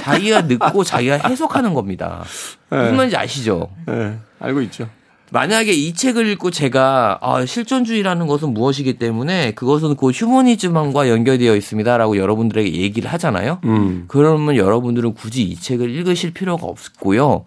자기가 0.00 0.46
듣고 0.46 0.84
자기가 0.84 1.28
해석하는 1.28 1.74
겁니다. 1.74 2.24
무슨 2.70 2.90
네. 2.92 2.96
말인지 2.96 3.16
아시죠? 3.16 3.68
네, 3.86 4.16
알고 4.38 4.62
있죠. 4.62 4.88
만약에 5.30 5.72
이 5.72 5.94
책을 5.94 6.26
읽고 6.28 6.50
제가 6.50 7.18
아, 7.22 7.46
실존주의라는 7.46 8.26
것은 8.26 8.52
무엇이기 8.52 8.98
때문에 8.98 9.52
그것은 9.52 9.96
그 9.96 10.10
휴머니즘과 10.10 11.08
연결되어 11.08 11.56
있습니다라고 11.56 12.18
여러분들에게 12.18 12.70
얘기를 12.70 13.10
하잖아요. 13.10 13.58
음. 13.64 14.04
그러면 14.08 14.56
여러분들은 14.56 15.14
굳이 15.14 15.42
이 15.42 15.56
책을 15.56 15.88
읽으실 15.88 16.34
필요가 16.34 16.66
없고요. 16.66 17.46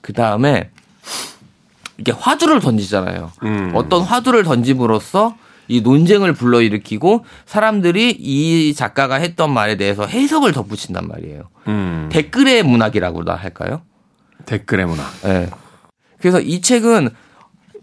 그 0.00 0.14
다음에 0.14 0.70
이게 1.98 2.12
화두를 2.12 2.60
던지잖아요. 2.60 3.32
음. 3.42 3.72
어떤 3.74 4.02
화두를 4.02 4.42
던짐으로써 4.42 5.36
이 5.68 5.80
논쟁을 5.80 6.32
불러일으키고 6.32 7.24
사람들이 7.44 8.16
이 8.18 8.74
작가가 8.74 9.16
했던 9.16 9.52
말에 9.52 9.76
대해서 9.76 10.06
해석을 10.06 10.52
덧붙인단 10.52 11.08
말이에요. 11.08 11.42
음. 11.68 12.08
댓글의 12.12 12.62
문학이라고나 12.62 13.34
할까요? 13.34 13.82
댓글의 14.44 14.86
문학. 14.86 15.06
네. 15.22 15.50
그래서 16.18 16.40
이 16.40 16.60
책은 16.60 17.10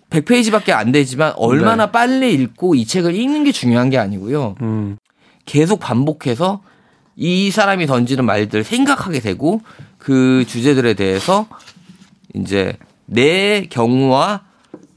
100페이지밖에 0.09 0.71
안 0.71 0.91
되지만 0.91 1.33
얼마나 1.35 1.87
네. 1.87 1.91
빨리 1.91 2.33
읽고 2.35 2.75
이 2.75 2.85
책을 2.85 3.15
읽는 3.15 3.43
게 3.43 3.51
중요한 3.51 3.89
게 3.89 3.97
아니고요. 3.97 4.55
음. 4.61 4.97
계속 5.45 5.79
반복해서 5.79 6.61
이 7.15 7.51
사람이 7.51 7.85
던지는 7.85 8.25
말들을 8.25 8.63
생각하게 8.63 9.19
되고 9.19 9.61
그 9.97 10.45
주제들에 10.47 10.93
대해서 10.93 11.47
이제 12.33 12.77
내 13.05 13.67
경우와 13.69 14.43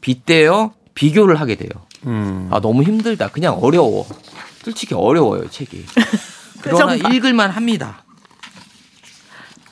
빗대어 0.00 0.72
비교를 0.94 1.40
하게 1.40 1.56
돼요. 1.56 1.70
음. 2.06 2.48
아 2.50 2.60
너무 2.60 2.82
힘들다. 2.82 3.28
그냥 3.28 3.58
어려워. 3.60 4.06
솔직히 4.62 4.94
어려워요 4.94 5.48
책이. 5.50 5.84
그러나 6.62 6.94
읽을만 6.94 7.50
합니다. 7.50 8.04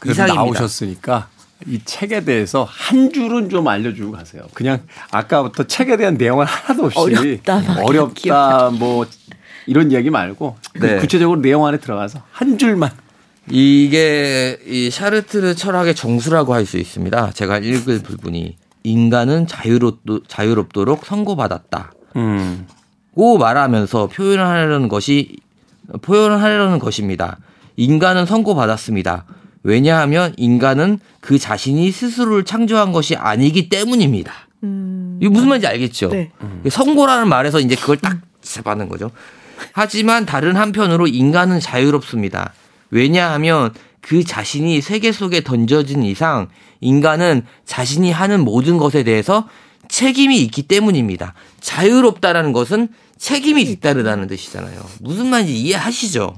이상입니다. 0.04 0.34
나오셨으니까 0.34 1.28
이 1.66 1.80
책에 1.84 2.24
대해서 2.24 2.64
한 2.68 3.12
줄은 3.12 3.48
좀 3.48 3.66
알려주고 3.68 4.12
가세요. 4.12 4.42
그냥 4.52 4.86
아까부터 5.10 5.64
책에 5.64 5.96
대한 5.96 6.14
내용은 6.14 6.44
하나도 6.46 6.86
없이 6.86 6.98
어렵다, 6.98 7.82
어렵다 7.82 8.70
뭐 8.70 9.06
이런 9.66 9.90
이야기 9.90 10.10
말고 10.10 10.58
그 10.74 10.86
네. 10.86 10.96
구체적으로 10.98 11.40
내용 11.40 11.64
안에 11.64 11.78
들어가서 11.78 12.22
한 12.30 12.58
줄만 12.58 12.90
이게 13.50 14.58
이 14.66 14.90
샤르트르 14.90 15.54
철학의 15.54 15.94
정수라고 15.94 16.54
할 16.54 16.64
수 16.66 16.78
있습니다. 16.78 17.32
제가 17.32 17.58
읽을 17.58 18.00
부분이 18.00 18.56
인간은 18.84 19.46
자유롭 19.46 20.00
자유롭도록 20.28 21.04
선고받았다. 21.04 21.92
음. 22.16 22.66
고 23.14 23.38
말하면서 23.38 24.08
표현을 24.08 24.44
하려는 24.44 24.88
것이 24.88 25.36
표현을 26.02 26.42
하려는 26.42 26.78
것입니다. 26.78 27.38
인간은 27.76 28.26
선고받았습니다. 28.26 29.26
왜냐하면 29.62 30.32
인간은 30.36 30.98
그 31.20 31.38
자신이 31.38 31.90
스스로를 31.90 32.44
창조한 32.44 32.92
것이 32.92 33.16
아니기 33.16 33.68
때문입니다. 33.68 34.32
음. 34.62 35.18
이게 35.20 35.28
무슨 35.28 35.48
말인지 35.48 35.66
알겠죠? 35.66 36.08
네. 36.08 36.30
선고라는 36.68 37.28
말에서 37.28 37.60
이제 37.60 37.74
그걸 37.74 37.96
딱 37.96 38.18
잡아는 38.42 38.88
거죠. 38.88 39.10
하지만 39.72 40.26
다른 40.26 40.56
한편으로 40.56 41.06
인간은 41.06 41.60
자유롭습니다. 41.60 42.52
왜냐하면 42.94 43.74
그 44.00 44.22
자신이 44.22 44.80
세계 44.80 45.10
속에 45.10 45.42
던져진 45.42 46.04
이상 46.04 46.48
인간은 46.80 47.44
자신이 47.64 48.12
하는 48.12 48.44
모든 48.44 48.78
것에 48.78 49.02
대해서 49.02 49.48
책임이 49.88 50.40
있기 50.42 50.62
때문입니다. 50.62 51.34
자유롭다라는 51.60 52.52
것은 52.52 52.88
책임이 53.18 53.62
있다르다는 53.62 54.28
뜻이잖아요. 54.28 54.80
무슨 55.00 55.26
말인지 55.26 55.56
이해하시죠? 55.56 56.36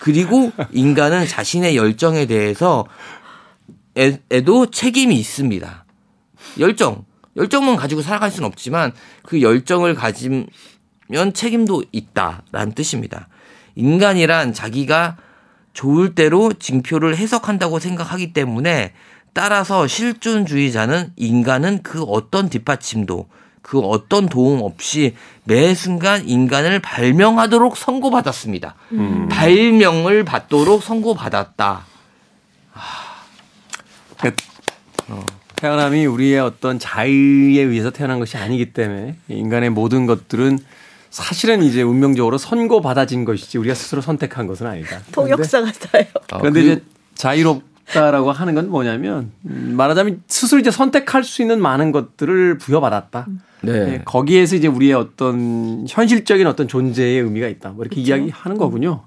그리고 0.00 0.50
인간은 0.72 1.28
자신의 1.28 1.76
열정에 1.76 2.26
대해서 2.26 2.84
에도 3.94 4.70
책임이 4.70 5.14
있습니다. 5.16 5.84
열정. 6.58 7.04
열정만 7.36 7.76
가지고 7.76 8.02
살아갈 8.02 8.32
수는 8.32 8.48
없지만 8.48 8.90
그 9.22 9.42
열정을 9.42 9.94
가지면 9.94 10.48
책임도 11.34 11.84
있다라는 11.92 12.72
뜻입니다. 12.74 13.28
인간이란 13.76 14.54
자기가 14.54 15.18
좋을 15.72 16.14
대로 16.14 16.52
징표를 16.52 17.16
해석한다고 17.16 17.78
생각하기 17.78 18.32
때문에 18.32 18.92
따라서 19.32 19.86
실존주의자는 19.86 21.12
인간은 21.16 21.82
그 21.82 22.02
어떤 22.02 22.48
뒷받침도 22.48 23.28
그 23.62 23.80
어떤 23.80 24.28
도움 24.28 24.62
없이 24.62 25.14
매 25.44 25.74
순간 25.74 26.26
인간을 26.26 26.80
발명하도록 26.80 27.76
선고받았습니다. 27.76 28.74
음. 28.92 29.28
발명을 29.28 30.24
받도록 30.24 30.82
선고받았다. 30.82 31.84
그, 34.20 34.32
어. 35.08 35.24
태어남이 35.56 36.06
우리의 36.06 36.38
어떤 36.40 36.78
자의에 36.78 37.62
의해서 37.62 37.90
태어난 37.90 38.18
것이 38.18 38.36
아니기 38.36 38.72
때문에 38.72 39.16
인간의 39.28 39.70
모든 39.70 40.06
것들은 40.06 40.58
사실은 41.10 41.62
이제 41.62 41.82
운명적으로 41.82 42.38
선고 42.38 42.80
받아진 42.80 43.24
것이지 43.24 43.58
우리가 43.58 43.74
스스로 43.74 44.00
선택한 44.00 44.46
것은 44.46 44.66
아니다. 44.66 45.00
통역사 45.12 45.62
같아요. 45.62 46.04
아, 46.30 46.38
그런데 46.38 46.60
이제 46.60 46.84
자유롭다라고 47.14 48.32
하는 48.32 48.54
건 48.54 48.70
뭐냐면 48.70 49.32
음, 49.46 49.74
말하자면 49.76 50.22
스스로 50.28 50.60
이제 50.60 50.70
선택할 50.70 51.24
수 51.24 51.42
있는 51.42 51.60
많은 51.60 51.92
것들을 51.92 52.58
부여받았다. 52.58 53.26
네. 53.62 53.84
네. 53.84 54.02
거기에서 54.04 54.56
이제 54.56 54.68
우리의 54.68 54.92
어떤 54.94 55.86
현실적인 55.88 56.46
어떤 56.46 56.68
존재의 56.68 57.20
의미가 57.20 57.48
있다. 57.48 57.70
뭐 57.70 57.84
이렇게 57.84 57.96
그렇죠? 57.96 58.10
이야기하는 58.10 58.58
거군요. 58.58 59.04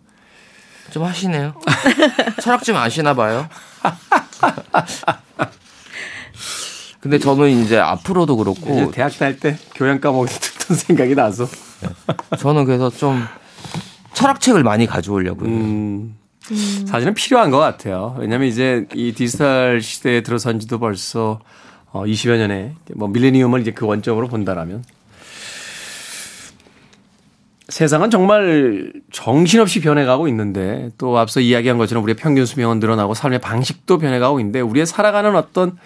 좀 0.90 1.04
하시네요. 1.04 1.54
철학 2.42 2.64
좀 2.64 2.76
아시나 2.76 3.14
봐요. 3.14 3.48
근데 7.02 7.18
저는 7.18 7.50
이제 7.50 7.80
앞으로도 7.80 8.38
그렇고 8.38 8.74
이제 8.74 8.92
대학 8.92 9.12
다닐 9.18 9.40
때 9.40 9.58
교양 9.76 10.00
과목에서 10.00 10.40
듣던 10.40 10.78
생각이 10.78 11.16
나서 11.16 11.48
네. 11.48 11.90
저는 12.38 12.66
그래서 12.66 12.92
좀 12.92 13.24
철학책을 14.14 14.64
많이 14.64 14.86
가져오려고요. 14.86 15.50
음, 15.50 16.16
사실은 16.86 17.16
필요한 17.16 17.50
것 17.50 17.58
같아요. 17.58 18.16
왜냐하면 18.20 18.48
이제 18.48 18.86
이 18.94 19.14
디지털 19.14 19.82
시대에 19.82 20.22
들어선 20.22 20.60
지도 20.60 20.78
벌써 20.78 21.40
어 21.92 22.04
20여 22.04 22.38
년에 22.38 22.76
뭐 22.94 23.08
밀레니엄을 23.08 23.62
이제 23.62 23.72
그 23.72 23.88
원점으로 23.88 24.28
본다라면 24.28 24.84
세상은 27.68 28.12
정말 28.12 28.94
정신없이 29.12 29.82
변해가고 29.82 30.28
있는데 30.28 30.92
또 31.00 31.18
앞서 31.18 31.40
이야기한 31.40 31.78
것처럼 31.80 32.04
우리의 32.04 32.16
평균 32.16 32.46
수명은 32.46 32.80
늘어나고 32.80 33.14
삶의 33.16 33.40
방식도 33.40 33.98
변해가고 33.98 34.40
있는데 34.40 34.60
우리의 34.60 34.86
살아가는 34.86 35.36
어떤 35.36 35.78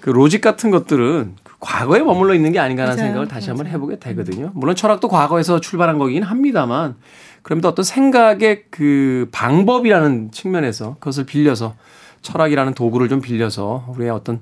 그 0.00 0.10
로직 0.10 0.40
같은 0.40 0.70
것들은 0.70 1.34
그 1.42 1.54
과거에 1.60 2.00
머물러 2.00 2.34
있는 2.34 2.52
게 2.52 2.58
아닌가라는 2.58 2.96
맞아요. 2.96 3.08
생각을 3.08 3.28
다시. 3.28 3.48
한번 3.50 3.66
해보게 3.66 3.98
되거든요. 3.98 4.50
물론 4.54 4.76
철학도 4.76 5.08
과거에서 5.08 5.60
출발한 5.60 5.98
거긴 5.98 6.22
합니다만 6.22 6.96
그럼에도 7.42 7.68
어떤 7.68 7.84
생각의 7.84 8.64
그 8.70 9.28
방법이라는 9.32 10.30
측면에서 10.30 10.96
그것을 11.00 11.24
빌려서 11.24 11.74
철학이라는 12.22 12.74
도구를 12.74 13.08
좀 13.08 13.20
빌려서 13.20 13.86
우리의 13.88 14.10
어떤 14.10 14.40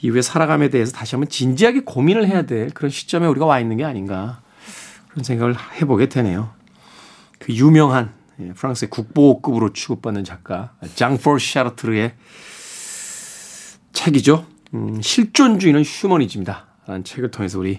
이후에 0.00 0.20
살아감에 0.22 0.68
대해서 0.70 0.92
다시 0.92 1.14
한번 1.14 1.28
진지하게 1.28 1.80
고민을 1.84 2.26
해야 2.26 2.42
될 2.42 2.70
그런 2.70 2.90
시점에 2.90 3.26
우리가 3.26 3.46
와 3.46 3.60
있는 3.60 3.76
게 3.76 3.84
아닌가 3.84 4.40
그런 5.10 5.22
생각을 5.24 5.54
해보게 5.80 6.08
되네요. 6.08 6.50
그 7.38 7.52
유명한 7.54 8.10
예, 8.40 8.52
프랑스의 8.52 8.90
국보급으로 8.90 9.72
취급받는 9.72 10.24
작가 10.24 10.72
장폴 10.94 11.38
샤르트르의 11.38 12.14
책이죠. 13.92 14.46
음, 14.74 15.00
실존 15.02 15.58
주의는 15.58 15.82
휴머니즘이다. 15.82 16.66
라는 16.86 17.04
책을 17.04 17.30
통해서 17.30 17.58
우리 17.58 17.78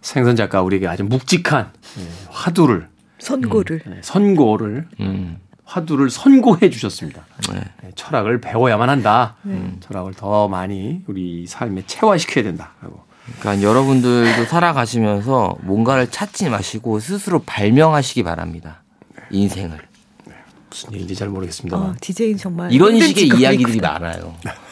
생선 0.00 0.36
작가 0.36 0.60
우리에게 0.62 0.86
아주 0.86 1.02
묵직한 1.04 1.72
예, 1.98 2.08
화두를 2.28 2.88
선고를 3.18 3.80
음, 3.86 3.94
예, 3.96 4.02
선고를 4.02 4.88
음. 5.00 5.38
화두를 5.64 6.10
선고해 6.10 6.68
주셨습니다. 6.68 7.24
네. 7.52 7.60
예, 7.84 7.92
철학을 7.94 8.40
배워야만 8.40 8.90
한다. 8.90 9.36
네. 9.42 9.72
철학을 9.80 10.12
더 10.12 10.46
많이 10.48 11.02
우리 11.06 11.46
삶에 11.46 11.84
체화시켜야 11.86 12.44
된다라고. 12.44 13.02
그러니까 13.40 13.66
여러분들도 13.66 14.44
살아가시면서 14.44 15.56
뭔가를 15.62 16.10
찾지 16.10 16.50
마시고 16.50 17.00
스스로 17.00 17.42
발명하시기 17.42 18.22
바랍니다. 18.24 18.82
인생을. 19.30 19.78
네. 20.26 20.34
무슨 20.68 20.92
얘기인지 20.92 21.14
잘 21.14 21.30
모르겠습니다. 21.30 21.76
어, 21.78 21.94
디제잉 21.98 22.36
정말 22.36 22.70
이런 22.70 23.00
식의 23.00 23.28
이야기들이 23.28 23.80
많아요. 23.80 24.34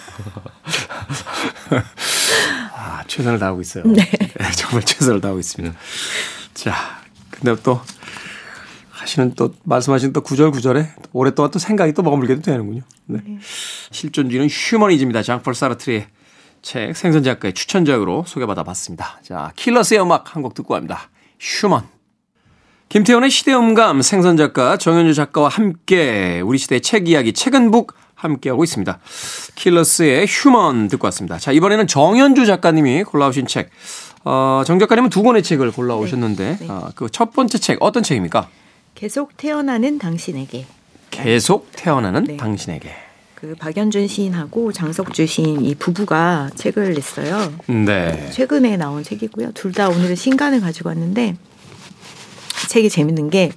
아, 2.74 3.04
최선을 3.06 3.38
다하고 3.38 3.60
있어요. 3.60 3.84
네. 3.84 4.04
네. 4.04 4.50
정말 4.56 4.82
최선을 4.84 5.20
다하고 5.20 5.40
있습니다. 5.40 5.74
자, 6.54 6.74
근데 7.30 7.54
또 7.62 7.80
하시는 8.90 9.34
또 9.34 9.54
말씀하신 9.64 10.12
또 10.12 10.20
구절 10.20 10.50
구절에 10.50 10.88
오랫동안 11.12 11.50
또 11.50 11.58
생각이 11.58 11.92
또 11.92 12.02
머물게도 12.02 12.42
되는군요. 12.42 12.82
네. 13.06 13.18
네. 13.24 13.38
실존주의는 13.90 14.48
휴머니즘이다. 14.50 15.22
장폴 15.22 15.54
사르트르의 15.54 16.06
책 16.62 16.96
생선 16.96 17.22
작가의 17.24 17.54
추천작으로 17.54 18.24
소개받아 18.26 18.62
봤습니다. 18.62 19.18
자, 19.22 19.52
킬러스의 19.56 20.00
음악 20.00 20.34
한 20.36 20.42
곡 20.42 20.54
듣고 20.54 20.74
갑니다. 20.74 21.10
Human. 21.40 21.82
김태원의 22.88 23.30
시대음감 23.30 24.02
생선 24.02 24.36
작가 24.36 24.76
정현주 24.76 25.14
작가와 25.14 25.48
함께 25.48 26.40
우리 26.44 26.58
시대의 26.58 26.82
책 26.82 27.08
이야기 27.08 27.32
책은 27.32 27.70
북 27.70 27.94
함께하고 28.22 28.64
있습니다. 28.64 28.98
킬러스의 29.56 30.26
Human 30.28 30.88
듣고 30.88 31.06
왔습니다. 31.08 31.38
자, 31.38 31.52
이번에는 31.52 31.86
정현주 31.86 32.46
작가님이 32.46 33.02
골라오신 33.04 33.46
책. 33.46 33.70
어, 34.24 34.62
정 34.64 34.78
작가님은 34.78 35.10
두 35.10 35.22
권의 35.22 35.42
책을 35.42 35.72
골라오셨는데, 35.72 36.56
네, 36.60 36.66
네. 36.66 36.68
어, 36.70 36.90
그첫 36.94 37.32
번째 37.32 37.58
책, 37.58 37.78
어떤 37.80 38.02
책입니까? 38.02 38.48
계속 38.94 39.36
태어나는 39.36 39.98
당신에게. 39.98 40.66
계속 41.10 41.68
태어나는 41.72 42.24
네. 42.24 42.36
당신에게. 42.36 42.90
그 43.34 43.56
박연준 43.58 44.06
시인하고 44.06 44.70
장석주 44.70 45.26
시인 45.26 45.64
이 45.64 45.74
부부가 45.74 46.48
책을 46.54 46.94
냈어요. 46.94 47.52
네. 47.66 48.30
최근에 48.30 48.76
나온 48.76 49.02
책이고요. 49.02 49.50
둘 49.52 49.72
다 49.72 49.88
오늘은 49.88 50.14
신간을 50.14 50.60
가지고 50.60 50.90
왔는데 50.90 51.34
책이 52.68 52.88
재밌는 52.88 53.30
게 53.30 53.50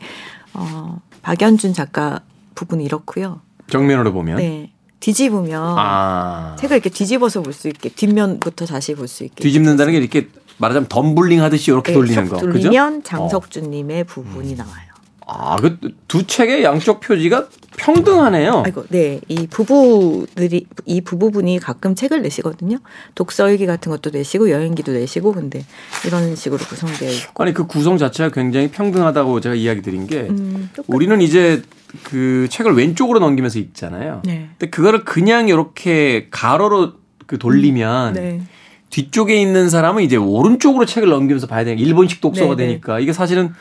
어, 0.53 0.99
박연준 1.21 1.73
작가 1.73 2.21
부분이 2.55 2.83
이렇고요. 2.83 3.41
정면으로 3.69 4.13
보면 4.13 4.37
네. 4.37 4.71
뒤집으면 4.99 5.75
아. 5.77 6.55
책을 6.59 6.77
이렇게 6.77 6.89
뒤집어서 6.89 7.41
볼 7.41 7.53
수 7.53 7.67
있게 7.67 7.89
뒷면부터 7.89 8.65
다시 8.65 8.95
볼 8.95 9.07
수 9.07 9.23
있게 9.23 9.43
뒤집는다는 9.43 9.93
게 9.93 9.99
이렇게 9.99 10.29
말하자면 10.57 10.87
덤블링 10.89 11.41
하듯이 11.41 11.71
이렇게 11.71 11.91
네, 11.91 11.93
돌리는 11.93 12.29
거. 12.29 12.37
돌리면 12.37 13.03
장석주님의 13.03 14.01
어. 14.01 14.03
부분이 14.05 14.53
음. 14.53 14.57
나와요. 14.57 14.85
아, 15.27 15.55
그 15.57 15.77
두 16.07 16.25
책의 16.25 16.63
양쪽 16.63 16.99
표지가 17.01 17.47
평등하네요. 17.85 18.63
아이고, 18.65 18.85
네. 18.89 19.21
이 19.27 19.45
부부들이, 19.47 20.65
이 20.85 21.01
부부분이 21.01 21.59
가끔 21.59 21.93
책을 21.93 22.23
내시거든요. 22.23 22.79
독서일기 23.13 23.67
같은 23.67 23.91
것도 23.91 24.09
내시고, 24.09 24.49
여행기도 24.49 24.91
내시고, 24.91 25.33
근데 25.33 25.63
이런 26.05 26.35
식으로 26.35 26.63
구성되어 26.65 27.11
있고. 27.11 27.43
아니, 27.43 27.53
그 27.53 27.67
구성 27.67 27.97
자체가 27.97 28.31
굉장히 28.31 28.69
평등하다고 28.69 29.39
제가 29.41 29.55
이야기 29.55 29.81
드린 29.81 30.07
게, 30.07 30.21
음, 30.21 30.69
우리는 30.87 31.21
이제 31.21 31.61
그 32.03 32.47
책을 32.49 32.73
왼쪽으로 32.73 33.19
넘기면서 33.19 33.59
읽잖아요. 33.59 34.23
네. 34.25 34.49
근데 34.57 34.69
그거를 34.71 35.05
그냥 35.05 35.47
이렇게 35.47 36.27
가로로 36.31 36.93
그 37.27 37.37
돌리면, 37.37 38.15
음, 38.15 38.21
네. 38.21 38.41
뒤쪽에 38.89 39.35
있는 39.35 39.69
사람은 39.69 40.03
이제 40.03 40.15
오른쪽으로 40.15 40.85
책을 40.85 41.09
넘기면서 41.09 41.47
봐야 41.47 41.65
되니까 41.65 41.85
일본식 41.85 42.21
독서가 42.21 42.55
네, 42.55 42.63
네. 42.63 42.67
되니까 42.67 42.99
이게 42.99 43.11
사실은 43.11 43.53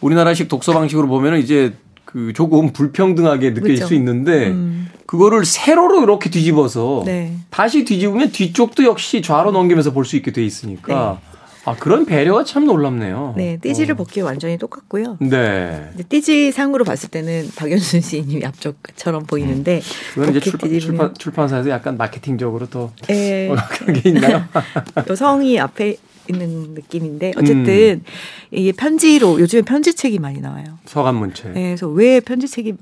우리나라식 0.00 0.48
독서 0.48 0.72
방식으로 0.72 1.06
보면은 1.06 1.38
이제 1.38 1.74
그 2.12 2.32
조금 2.34 2.72
불평등하게 2.72 3.50
느껴질 3.50 3.62
그렇죠. 3.76 3.86
수 3.86 3.94
있는데 3.94 4.48
음. 4.48 4.88
그거를 5.06 5.44
세로로 5.46 6.02
이렇게 6.02 6.28
뒤집어서 6.30 7.02
네. 7.06 7.34
다시 7.50 7.84
뒤집으면 7.84 8.32
뒤쪽도 8.32 8.84
역시 8.84 9.22
좌로 9.22 9.50
넘기면서 9.50 9.92
볼 9.92 10.04
수 10.04 10.16
있게 10.16 10.30
돼 10.30 10.44
있으니까 10.44 11.18
네. 11.22 11.32
아 11.64 11.76
그런 11.76 12.04
배려가 12.06 12.42
참 12.44 12.66
놀랍네요. 12.66 13.34
네, 13.36 13.56
띠지를 13.62 13.92
어. 13.94 13.96
벗기에 13.96 14.22
완전히 14.24 14.58
똑같고요. 14.58 15.16
네. 15.20 15.90
띠지 16.08 16.50
상으로 16.52 16.84
봤을 16.84 17.08
때는 17.08 17.48
박연순 17.54 18.00
시인이 18.00 18.44
앞쪽처럼 18.44 19.24
보이는데 19.26 19.76
음. 19.76 19.80
그건 20.14 20.30
이제 20.30 20.40
출판, 20.40 20.78
출판, 20.80 21.14
출판 21.14 21.48
사에서 21.48 21.70
약간 21.70 21.96
마케팅적으로 21.96 22.66
또 22.68 22.90
네. 23.06 23.48
그런 23.70 23.94
게 24.00 24.08
있나요? 24.10 24.42
여성이 25.08 25.58
앞에 25.60 25.96
있는 26.28 26.74
느낌인데 26.74 27.32
어쨌든 27.36 28.02
음. 28.04 28.04
이게 28.50 28.72
편지로 28.72 29.40
요즘에 29.40 29.62
편지책이 29.62 30.18
많이 30.18 30.40
나와요. 30.40 30.64
서간문책. 30.86 31.52
네, 31.52 31.62
그래서 31.62 31.88
왜 31.88 32.20
편지책이 32.20 32.74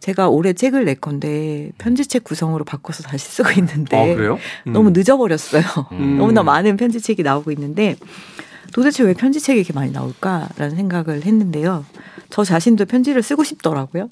제가 0.00 0.28
올해 0.28 0.52
책을 0.52 0.84
낼 0.84 0.94
건데 0.96 1.70
편지책 1.78 2.24
구성으로 2.24 2.64
바꿔서 2.64 3.02
다시 3.02 3.26
쓰고 3.26 3.50
있는데 3.58 3.96
아, 3.96 4.14
그래요? 4.14 4.38
음. 4.66 4.72
너무 4.72 4.90
늦어버렸어요. 4.90 5.62
음. 5.92 6.18
너무나 6.18 6.42
많은 6.42 6.76
편지책이 6.76 7.22
나오고 7.22 7.50
있는데 7.52 7.96
도대체 8.72 9.02
왜 9.04 9.14
편지책이 9.14 9.58
이렇게 9.58 9.72
많이 9.72 9.90
나올까라는 9.92 10.76
생각을 10.76 11.24
했는데요. 11.24 11.84
저 12.30 12.44
자신도 12.44 12.86
편지를 12.86 13.22
쓰고 13.22 13.44
싶더라고요. 13.44 14.08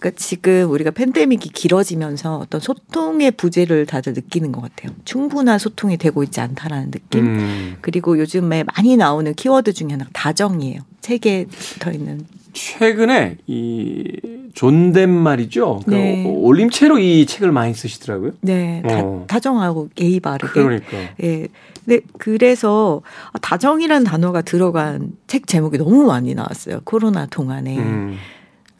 그러니까 0.00 0.18
지금 0.18 0.70
우리가 0.70 0.90
팬데믹이 0.90 1.50
길어지면서 1.52 2.38
어떤 2.38 2.60
소통의 2.60 3.32
부재를 3.32 3.84
다들 3.84 4.14
느끼는 4.14 4.50
것 4.50 4.62
같아요. 4.62 4.96
충분한 5.04 5.58
소통이 5.58 5.98
되고 5.98 6.22
있지 6.22 6.40
않다라는 6.40 6.90
느낌. 6.90 7.26
음. 7.26 7.76
그리고 7.82 8.18
요즘에 8.18 8.64
많이 8.64 8.96
나오는 8.96 9.32
키워드 9.34 9.74
중에 9.74 9.88
하나가 9.90 10.10
다정이에요. 10.14 10.80
책에 11.02 11.46
붙어 11.46 11.92
있는. 11.92 12.26
최근에 12.52 13.36
이 13.46 14.16
존댓말이죠. 14.54 15.82
그 15.84 15.90
네. 15.90 16.24
올림체로 16.26 16.98
이 16.98 17.26
책을 17.26 17.52
많이 17.52 17.74
쓰시더라고요. 17.74 18.32
네, 18.40 18.82
어. 18.84 19.24
다, 19.28 19.38
정하고 19.38 19.90
예의 20.00 20.18
바르게. 20.18 20.62
그러니까. 20.62 20.96
예. 21.22 21.46
네, 21.84 22.00
그래서 22.18 23.02
다정이라는 23.40 24.04
단어가 24.04 24.42
들어간 24.42 25.12
책 25.26 25.46
제목이 25.46 25.78
너무 25.78 26.06
많이 26.06 26.34
나왔어요. 26.34 26.80
코로나 26.84 27.26
동안에. 27.26 27.78
음. 27.78 28.16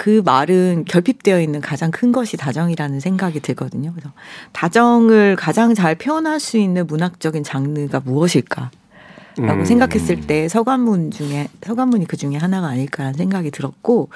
그 0.01 0.23
말은 0.25 0.87
결핍되어 0.87 1.43
있는 1.43 1.61
가장 1.61 1.91
큰 1.91 2.11
것이 2.11 2.39
다정이라는 2.39 3.01
생각이 3.01 3.41
들거든요. 3.41 3.93
그래서 3.93 4.11
다정을 4.53 5.37
가장 5.37 5.75
잘 5.75 5.95
표현할 5.95 6.41
수 6.41 6.57
있는 6.57 6.87
문학적인 6.87 7.45
장르가 7.45 8.01
무엇일까? 8.01 8.71
라고 9.37 9.61
음. 9.61 9.65
생각했을 9.67 10.23
때 10.23 10.49
서간문 10.49 11.11
중에 11.11 11.49
서간문이 11.63 12.07
그 12.07 12.17
중에 12.17 12.37
하나가 12.37 12.69
아닐까라는 12.69 13.19
생각이 13.19 13.51
들었고 13.51 14.09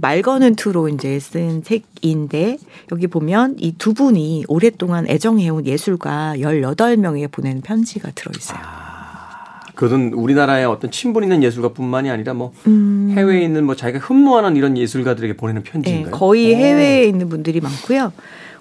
말 0.00 0.22
거는 0.22 0.56
투로 0.56 0.88
이제 0.88 1.20
쓴 1.20 1.62
책인데 1.62 2.56
여기 2.90 3.06
보면 3.06 3.56
이 3.58 3.74
두 3.76 3.92
분이 3.92 4.46
오랫동안 4.48 5.06
애정해온 5.08 5.66
예술가 5.66 6.36
18명에게 6.38 7.30
보낸 7.30 7.60
편지가 7.60 8.12
들어 8.14 8.32
있어요. 8.34 8.60
아, 8.62 8.87
그것은 9.78 10.12
우리나라의 10.12 10.66
어떤 10.66 10.90
친분 10.90 11.22
있는 11.22 11.40
예술가뿐만이 11.44 12.10
아니라 12.10 12.34
뭐 12.34 12.52
음. 12.66 13.14
해외에 13.16 13.42
있는 13.42 13.64
뭐 13.64 13.76
자기가 13.76 14.00
흠모하는 14.00 14.56
이런 14.56 14.76
예술가들에게 14.76 15.36
보내는 15.36 15.62
편지인가요? 15.62 16.06
네, 16.06 16.10
거의 16.10 16.52
해외에 16.56 17.04
오. 17.04 17.08
있는 17.08 17.28
분들이 17.28 17.60
많고요. 17.60 18.12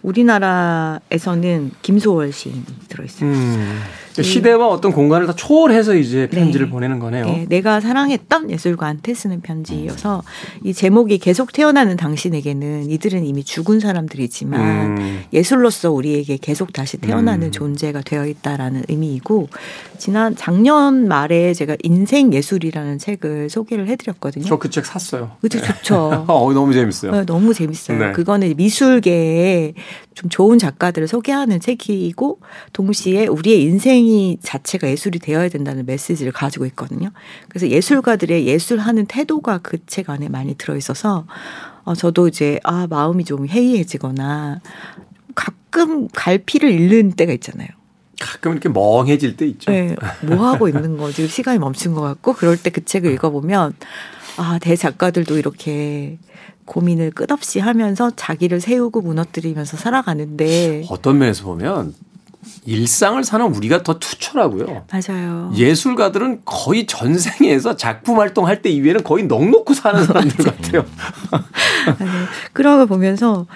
우리나라에서는 0.04 1.72
김소월 1.82 2.32
시인이 2.32 2.64
들어 2.90 3.04
있어요. 3.04 3.30
음. 3.30 3.80
그 4.16 4.24
시대와 4.24 4.68
어떤 4.70 4.94
공간을 4.94 5.28
다 5.28 5.36
초월해서 5.36 5.94
이제 5.94 6.28
편지를 6.28 6.66
네. 6.66 6.72
보내는 6.72 6.98
거네요. 6.98 7.26
네. 7.26 7.46
내가 7.50 7.80
사랑했던 7.80 8.50
예술가한테 8.50 9.14
쓰는 9.14 9.42
편지여서 9.42 10.24
이 10.64 10.74
제목이 10.74 11.20
계속 11.20 11.54
태어나는 11.54 11.98
당신에게는 11.98 12.90
이들은 12.90 13.24
이미 13.26 13.44
죽은 13.44 13.80
사람들이지만 13.80 14.98
음. 14.98 15.24
예술로서 15.34 15.92
우리에게 15.92 16.38
계속 16.42 16.74
다시 16.74 16.98
태어나는 16.98 17.50
음. 17.50 17.52
존재가 17.52 18.02
되어 18.02 18.26
있다라는 18.26 18.86
의미이고 18.90 19.50
지난 20.00 20.36
작년 20.36 21.08
말에 21.08 21.54
제가 21.54 21.76
인생 21.84 22.34
예술이라는 22.34 22.98
책을 22.98 23.52
소개를 23.52 23.88
해드렸거든요. 23.88 24.46
저 24.46 24.58
그 24.58 24.70
책 24.72 24.88
샀어요. 24.88 25.34
그쵸 25.42 25.62
좋죠. 25.62 26.26
어, 26.28 26.54
너무 26.54 26.74
재밌어요. 26.74 27.12
네, 27.12 27.24
너무 27.24 27.54
재밌어요. 27.54 28.00
네. 28.00 28.12
그거는 28.14 28.52
미술계에 28.58 29.74
좀 30.14 30.30
좋은 30.30 30.58
작가들을 30.60 31.08
소개하는 31.08 31.60
책이고 31.60 32.40
동시에 32.74 33.28
우리의 33.28 33.62
인생이 33.64 34.38
자체가 34.42 34.88
예술이 34.90 35.20
되어야 35.20 35.50
된다는 35.50 35.86
메시지를 35.86 36.32
가지고 36.32 36.66
있거든요. 36.68 37.10
그래서 37.50 37.68
예술가들의 37.70 38.46
예술하는 38.48 39.06
태도가 39.06 39.60
그 39.60 39.78
책 39.88 40.10
안에 40.10 40.28
많이 40.30 40.56
들어 40.56 40.76
있어서 40.76 41.26
어 41.84 41.96
저도 41.96 42.28
이제 42.28 42.60
아 42.64 42.88
마음이 42.90 43.24
좀 43.24 43.48
해이해지거나 43.48 44.60
가끔 45.36 46.08
갈피를 46.10 46.72
잃는 46.72 47.12
때가 47.14 47.32
있잖아요. 47.34 47.68
가끔 48.20 48.54
이렇게 48.54 48.68
멍해질 48.70 49.38
때 49.38 49.46
있죠. 49.48 49.72
네, 49.72 49.96
뭐 50.24 50.48
하고 50.48 50.68
있는 50.68 50.98
거지? 50.98 51.28
시간이 51.28 51.60
멈춘 51.60 51.94
것 51.94 52.02
같고 52.02 52.34
그럴 52.34 52.58
때 52.58 52.70
그 52.72 52.84
책을 52.84 53.12
읽어보면 53.14 53.74
아 54.38 54.60
대작가들도 54.60 55.38
이렇게 55.38 56.18
고민을 56.68 57.12
끝없이 57.12 57.60
하면서 57.60 58.12
자기를 58.16 58.62
세우고 58.62 59.02
무너뜨리면서 59.02 59.78
살아가는데 59.78 60.86
어떤 60.90 61.18
면에서 61.18 61.46
보면 61.46 61.96
일상을 62.66 63.24
사는 63.24 63.46
우리가 63.46 63.84
더 63.84 63.98
투철하고요. 63.98 64.86
맞아요. 64.92 65.52
예술가들은 65.56 66.42
거의 66.46 66.86
전생에서 66.86 67.76
작품 67.76 68.20
활동할 68.20 68.62
때 68.62 68.70
이외에는 68.70 69.04
거의 69.04 69.26
넉넉고 69.26 69.74
사는 69.74 70.04
사람들 70.04 70.46
같아요. 70.46 70.86
그런 72.54 72.78
걸 72.78 72.88
보면서 72.88 73.48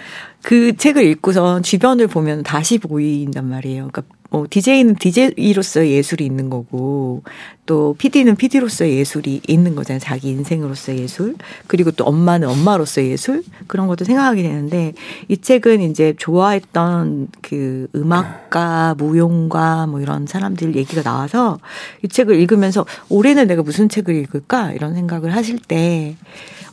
그 0.42 0.76
책을 0.76 1.04
읽고선 1.04 1.64
주변을 1.64 2.08
보면 2.08 2.44
다시 2.44 2.78
보인단 2.78 3.48
말이에요. 3.48 3.90
그러니까 3.92 4.04
뭐 4.32 4.48
DJ는 4.50 4.96
DJ로서의 4.96 5.92
예술이 5.92 6.26
있는 6.26 6.50
거고 6.50 7.22
또 7.66 7.96
PD는 7.98 8.38
PD로서의 8.38 8.96
예술이 8.98 9.42
있는 9.46 9.76
거잖아요. 9.76 10.00
자기 10.00 10.30
인생으로서의 10.30 11.00
예술. 11.00 11.36
그리고 11.68 11.92
또 11.92 12.06
엄마는 12.06 12.48
엄마로서의 12.48 13.12
예술. 13.12 13.44
그런 13.68 13.88
것도 13.88 14.06
생각하게 14.06 14.44
되는데 14.44 14.94
이 15.28 15.38
책은 15.38 15.82
이제 15.82 16.16
좋아했던 16.18 17.28
그 17.42 17.88
음악가, 17.94 18.96
무용가 18.98 19.88
뭐 19.88 20.00
이런 20.00 20.26
사람들 20.26 20.78
얘기가 20.78 21.04
나와서 21.04 21.60
이 22.02 22.08
책을 22.08 22.40
읽으면서 22.40 22.86
올해는 23.10 23.48
내가 23.48 23.64
무슨 23.64 23.90
책을 23.90 24.16
읽을까 24.16 24.72
이런 24.72 24.94
생각을 24.94 25.36
하실 25.36 25.60
때 25.60 26.16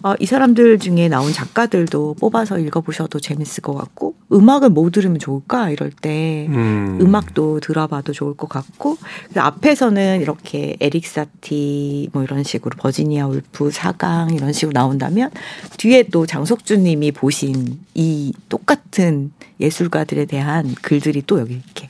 어, 0.02 0.14
이 0.20 0.26
사람들 0.26 0.78
중에 0.78 1.08
나온 1.08 1.32
작가들도 1.32 2.16
뽑아서 2.20 2.58
읽어보셔도 2.58 3.18
재밌을 3.20 3.62
것 3.62 3.74
같고 3.74 4.14
음악을 4.32 4.70
뭐 4.70 4.90
들으면 4.90 5.18
좋을까 5.18 5.70
이럴 5.70 5.90
때 5.90 6.46
음. 6.50 7.14
악도 7.14 7.58
들어봐도 7.60 8.12
좋을 8.12 8.34
것 8.34 8.48
같고 8.48 8.96
앞에서는 9.34 10.20
이렇게 10.20 10.76
에릭 10.78 11.06
사티 11.06 12.10
뭐 12.12 12.22
이런 12.22 12.44
식으로 12.44 12.76
버지니아 12.78 13.26
울프 13.26 13.70
사강 13.70 14.30
이런 14.34 14.52
식으로 14.52 14.72
나온다면 14.72 15.30
뒤에 15.78 16.04
또 16.04 16.26
장석주님이 16.26 17.12
보신 17.12 17.80
이 17.94 18.32
똑같은 18.48 19.32
예술가들에 19.60 20.26
대한 20.26 20.74
글들이 20.80 21.22
또 21.26 21.40
여기 21.40 21.54
이렇게 21.54 21.88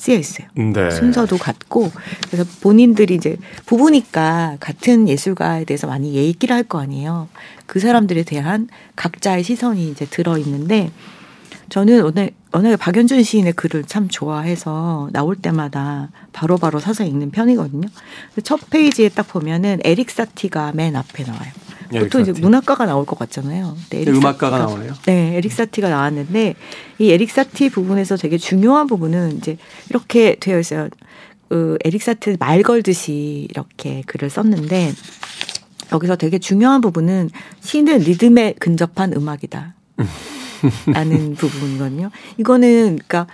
쓰여 0.00 0.16
있어요. 0.16 0.48
네. 0.54 0.90
순서도 0.90 1.36
같고 1.36 1.92
그래서 2.30 2.48
본인들이 2.62 3.14
이제 3.14 3.36
부부니까 3.66 4.56
같은 4.58 5.08
예술가에 5.08 5.64
대해서 5.64 5.86
많이 5.86 6.14
얘기를 6.14 6.56
할 6.56 6.64
거 6.70 6.78
아니에요. 6.80 7.28
그 7.66 7.80
사람들에 7.80 8.22
대한 8.22 8.68
각자의 8.96 9.42
시선이 9.42 9.90
이제 9.90 10.06
들어 10.06 10.38
있는데 10.38 10.90
저는 11.68 12.02
오늘 12.02 12.30
워낙에 12.52 12.76
박연준 12.76 13.22
시인의 13.22 13.52
글을 13.54 13.84
참 13.84 14.08
좋아해서 14.08 15.08
나올 15.12 15.36
때마다 15.36 16.10
바로바로 16.32 16.58
바로 16.58 16.80
사서 16.80 17.04
읽는 17.04 17.30
편이거든요. 17.30 17.88
첫 18.44 18.58
페이지에 18.70 19.08
딱 19.08 19.26
보면은 19.28 19.80
에릭 19.84 20.10
사티가 20.10 20.72
맨 20.74 20.96
앞에 20.96 21.24
나와요. 21.24 21.50
보통 21.98 22.22
이제 22.22 22.32
문학가가 22.32 22.86
나올 22.86 23.04
것 23.04 23.18
같잖아요. 23.18 23.76
네, 23.90 24.04
음악가가 24.06 24.58
나오네요. 24.58 24.92
네, 25.06 25.36
에릭 25.36 25.52
사티가 25.52 25.88
나왔는데 25.88 26.54
이 26.98 27.10
에릭 27.10 27.30
사티 27.30 27.68
부분에서 27.68 28.16
되게 28.16 28.38
중요한 28.38 28.86
부분은 28.86 29.38
이제 29.38 29.56
이렇게 29.88 30.36
되어 30.38 30.58
있어요. 30.60 30.88
그 31.48 31.76
에릭 31.84 32.02
사티 32.02 32.36
말 32.38 32.62
걸듯이 32.62 33.48
이렇게 33.50 34.02
글을 34.06 34.30
썼는데 34.30 34.92
여기서 35.92 36.16
되게 36.16 36.38
중요한 36.38 36.80
부분은 36.80 37.30
시는 37.60 37.98
리듬에 37.98 38.54
근접한 38.58 39.12
음악이다. 39.12 39.74
라는 40.86 41.34
부분이거든요. 41.34 42.10
이거는 42.36 42.98
그러니까 43.06 43.26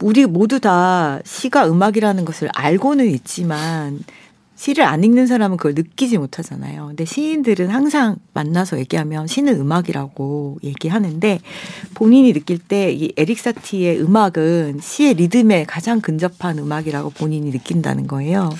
우리 0.00 0.26
모두 0.26 0.60
다 0.60 1.20
시가 1.24 1.68
음악이라는 1.68 2.24
것을 2.24 2.48
알고는 2.54 3.06
있지만 3.10 4.00
시를 4.62 4.84
안 4.84 5.02
읽는 5.02 5.26
사람은 5.26 5.56
그걸 5.56 5.74
느끼지 5.74 6.18
못하잖아요. 6.18 6.86
근데 6.86 7.04
시인들은 7.04 7.68
항상 7.70 8.18
만나서 8.32 8.78
얘기하면 8.78 9.26
시는 9.26 9.58
음악이라고 9.58 10.58
얘기하는데 10.62 11.40
본인이 11.94 12.32
느낄 12.32 12.58
때 12.58 12.92
이 12.92 13.12
에릭 13.16 13.40
사티의 13.40 14.00
음악은 14.00 14.78
시의 14.80 15.14
리듬에 15.14 15.64
가장 15.64 16.00
근접한 16.00 16.60
음악이라고 16.60 17.10
본인이 17.10 17.50
느낀다는 17.50 18.06
거예요. 18.06 18.50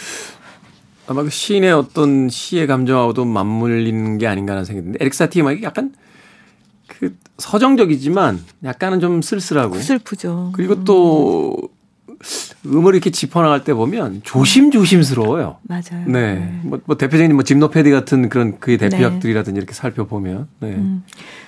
아마 1.06 1.22
그 1.22 1.30
시인의 1.30 1.70
어떤 1.70 2.28
시의 2.28 2.66
감정하고도 2.66 3.24
맞물리는 3.24 4.18
게 4.18 4.26
아닌가라는 4.26 4.64
생각이 4.64 4.84
드는데 4.84 5.04
에릭 5.04 5.14
사티의 5.14 5.44
음악이 5.44 5.62
약간 5.62 5.94
그 6.88 7.16
서정적이지만 7.38 8.44
약간은 8.64 8.98
좀 8.98 9.22
쓸쓸하고 9.22 9.78
슬프죠. 9.78 10.50
그리고 10.52 10.82
또 10.82 11.56
음을 12.64 12.94
이렇게 12.94 13.10
짚어나갈 13.10 13.64
때 13.64 13.74
보면 13.74 14.20
조심조심스러워요. 14.24 15.58
맞아요. 15.62 16.04
네. 16.06 16.34
네. 16.34 16.60
뭐, 16.62 16.80
뭐, 16.84 16.96
대표적인 16.96 17.34
뭐 17.34 17.42
짐노패디 17.42 17.90
같은 17.90 18.28
그런 18.28 18.58
그의 18.60 18.78
대표작들이라든지 18.78 19.52
네. 19.52 19.58
이렇게 19.58 19.74
살펴보면. 19.74 20.48
네. 20.60 20.68
음. 20.68 21.04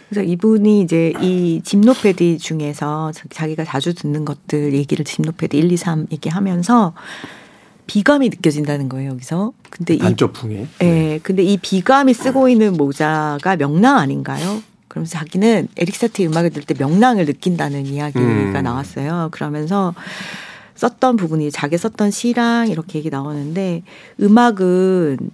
그래서 0.09 0.23
이분이 0.29 0.83
이제 0.83 1.13
이 1.21 1.61
짐노패디 1.65 2.39
중에서 2.39 3.13
자기가 3.31 3.65
자주 3.65 3.95
듣는 3.95 4.25
것들 4.25 4.75
얘기를 4.75 5.05
짐노패디 5.05 5.57
1, 5.57 5.73
2, 5.73 5.77
3 5.77 6.07
얘기하면서 6.13 6.95
비감이 7.87 8.31
느껴진다는 8.31 8.89
거예요, 8.89 9.11
여기서. 9.11 9.53
근데 9.71 9.99
단조풍에. 9.99 10.61
이, 10.63 10.67
네. 10.79 11.21
근데 11.23 11.43
이 11.43 11.57
비감이 11.57 12.15
쓰고 12.15 12.49
있는 12.49 12.75
모자가 12.75 13.57
명랑 13.57 13.99
아닌가요? 13.99 14.63
그러면서 14.89 15.19
자기는 15.19 15.69
에릭 15.77 15.97
사티 15.97 16.27
음악을 16.27 16.51
들을 16.51 16.65
때 16.65 16.75
명랑을 16.79 17.27
느낀다는 17.27 17.87
이야기가 17.87 18.21
음. 18.21 18.53
나왔어요. 18.63 19.29
그러면서 19.33 19.93
썼던 20.75 21.17
부분이 21.17 21.51
자기 21.51 21.79
썼던 21.79 22.11
시랑 22.11 22.69
이렇게 22.69 22.99
얘기 22.99 23.11
나오는데 23.11 23.83
음악은 24.21 25.31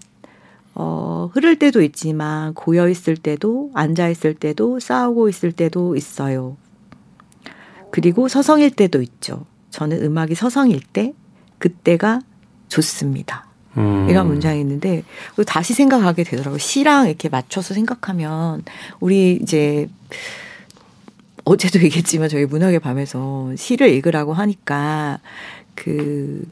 어, 0.74 1.31
흐를 1.33 1.59
때도 1.59 1.83
있지만 1.83 2.55
고여 2.55 2.88
있을 2.88 3.16
때도 3.16 3.70
앉아 3.74 4.09
있을 4.09 4.35
때도 4.35 4.81
싸우고 4.81 5.29
있을 5.29 5.53
때도 5.53 5.96
있어요. 5.96 6.57
그리고 7.90 8.29
서성일 8.29 8.70
때도 8.70 9.03
있죠. 9.03 9.44
저는 9.70 10.03
음악이 10.03 10.35
서성일 10.35 10.81
때 10.92 11.12
그때가 11.59 12.20
좋습니다. 12.68 13.46
음. 13.76 14.07
이런 14.09 14.26
문장이 14.26 14.61
있는데 14.61 15.05
다시 15.46 15.74
생각하게 15.74 16.24
되더라고요. 16.24 16.59
시랑 16.59 17.09
이렇게 17.09 17.29
맞춰서 17.29 17.74
생각하면 17.74 18.62
우리 19.00 19.38
이제 19.42 19.88
어제도 21.44 21.81
얘기했지만 21.85 22.29
저희 22.29 22.44
문학의 22.46 22.81
밤에서 22.81 23.55
시를 23.57 23.90
읽으라고 23.90 24.33
하니까 24.33 25.20
그 25.74 26.44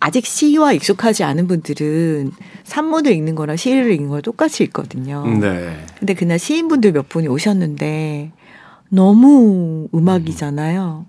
아직 0.00 0.26
시와 0.26 0.72
익숙하지 0.72 1.24
않은 1.24 1.46
분들은 1.46 2.32
산문을 2.64 3.12
읽는 3.12 3.34
거랑 3.34 3.56
시를 3.56 3.90
읽는 3.92 4.10
거 4.10 4.20
똑같이 4.20 4.62
읽거든요. 4.64 5.24
네. 5.40 5.78
근데 5.98 6.14
그날 6.14 6.38
시인분들 6.38 6.92
몇 6.92 7.08
분이 7.08 7.26
오셨는데 7.28 8.32
너무 8.90 9.88
음악이잖아요. 9.94 11.06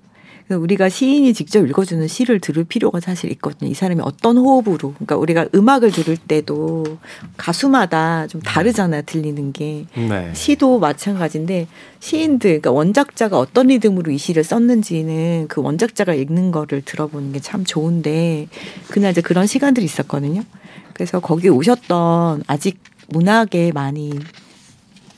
우리가 0.50 0.90
시인이 0.90 1.34
직접 1.34 1.66
읽어주는 1.66 2.08
시를 2.08 2.40
들을 2.40 2.64
필요가 2.66 3.00
사실 3.00 3.32
있거든요. 3.32 3.72
이 3.72 3.74
사람이 3.74 4.02
어떤 4.04 4.38
호흡으로. 4.38 4.94
그러니까 4.94 5.16
우리가 5.18 5.48
음악을 5.56 5.92
들을 5.92 6.18
때도 6.18 6.98
가수마다 7.38 8.28
좀 8.28 8.42
다르잖아요. 8.42 9.04
들리는 9.06 9.54
게. 9.54 9.86
네. 9.96 10.32
시도 10.34 10.78
마찬가지인데 10.80 11.68
시인들, 12.00 12.62
그러니까 12.62 12.72
원작자가 12.72 13.40
어떤 13.40 13.68
리듬으로 13.68 14.12
이 14.12 14.18
시를 14.18 14.44
썼는지는 14.44 15.48
그 15.48 15.62
원작자가 15.62 16.14
읽는 16.14 16.52
거를 16.52 16.82
들어보는 16.84 17.32
게 17.32 17.40
참 17.46 17.64
좋은데 17.64 18.48
그날 18.90 19.12
이제 19.12 19.22
그런 19.22 19.46
시간들이 19.46 19.86
있었거든요. 19.86 20.42
그래서 20.94 21.20
거기 21.20 21.48
오셨던 21.48 22.44
아직 22.48 22.80
문학에 23.10 23.72
많이 23.72 24.12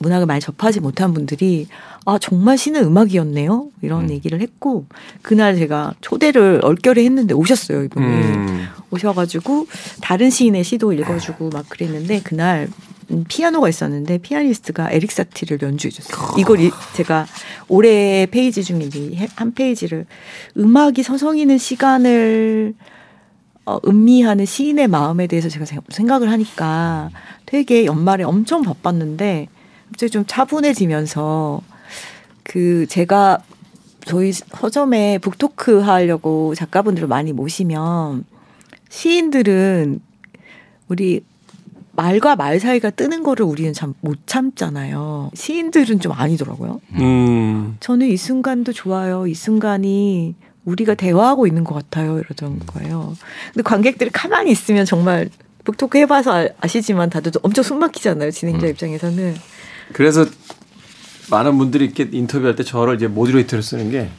문학을 0.00 0.26
많이 0.26 0.40
접하지 0.40 0.80
못한 0.80 1.12
분들이 1.12 1.66
아 2.04 2.18
정말 2.18 2.56
시는 2.56 2.84
음악이었네요 2.84 3.68
이런 3.82 4.04
음. 4.04 4.10
얘기를 4.10 4.40
했고 4.40 4.86
그날 5.22 5.56
제가 5.56 5.94
초대를 6.00 6.60
얼결에 6.62 7.04
했는데 7.04 7.34
오셨어요 7.34 7.82
이분이 7.84 8.06
음. 8.06 8.66
오셔가지고 8.90 9.66
다른 10.00 10.30
시인의 10.30 10.64
시도 10.64 10.92
읽어주고 10.92 11.50
막 11.50 11.68
그랬는데 11.68 12.20
그날 12.22 12.68
음, 13.10 13.24
피아노가 13.26 13.68
있었는데 13.68 14.18
피아니스트가 14.18 14.90
에릭 14.90 15.12
사티를 15.12 15.60
연주해 15.62 15.90
줬어요. 15.90 16.38
이걸 16.38 16.58
제가 16.94 17.26
올해 17.68 18.26
페이지 18.26 18.62
중에 18.62 18.90
한 19.34 19.54
페이지를 19.54 20.04
음악이 20.56 21.02
서성이는 21.02 21.56
시간을 21.56 22.74
어, 23.64 23.78
음미하는 23.86 24.46
시인의 24.46 24.88
마음에 24.88 25.26
대해서 25.26 25.48
제가 25.48 25.66
생각을 25.88 26.30
하니까 26.30 27.10
되게 27.44 27.84
연말에 27.84 28.24
엄청 28.24 28.62
바빴는데 28.62 29.48
갑자기 29.88 30.10
좀 30.10 30.24
차분해지면서 30.26 31.60
그 32.44 32.86
제가 32.88 33.38
저희 34.04 34.32
서점에 34.32 35.18
북토크 35.18 35.80
하려고 35.80 36.54
작가분들을 36.54 37.08
많이 37.08 37.32
모시면 37.32 38.24
시인들은 38.88 40.00
우리 40.88 41.22
말과 41.92 42.36
말 42.36 42.60
사이가 42.60 42.90
뜨는 42.90 43.22
거를 43.22 43.44
우리는 43.44 43.72
참 43.72 43.94
못 44.00 44.18
참잖아요. 44.26 45.30
시인들은 45.34 45.98
좀 46.00 46.12
아니더라고요. 46.12 46.80
음. 46.92 47.76
저는 47.80 48.06
이 48.06 48.16
순간도 48.16 48.72
좋아요. 48.72 49.26
이 49.26 49.34
순간이 49.34 50.36
우리가 50.64 50.94
대화하고 50.94 51.46
있는 51.46 51.64
것 51.64 51.74
같아요. 51.74 52.18
이러던 52.20 52.60
거예요. 52.66 53.16
근데 53.52 53.62
관객들이 53.62 54.10
가만히 54.10 54.52
있으면 54.52 54.84
정말 54.84 55.28
북토크 55.64 55.98
해봐서 55.98 56.48
아시지만 56.60 57.10
다들 57.10 57.32
엄청 57.42 57.64
숨 57.64 57.78
막히잖아요. 57.80 58.30
진행자 58.30 58.66
음. 58.66 58.70
입장에서는. 58.70 59.34
그래서 59.92 60.26
많은 61.30 61.58
분들이 61.58 61.84
이렇게 61.84 62.08
인터뷰할 62.10 62.56
때 62.56 62.62
저를 62.62 62.96
이제 62.96 63.06
모듈레이터를 63.06 63.62
쓰는 63.62 63.90
게 63.90 64.10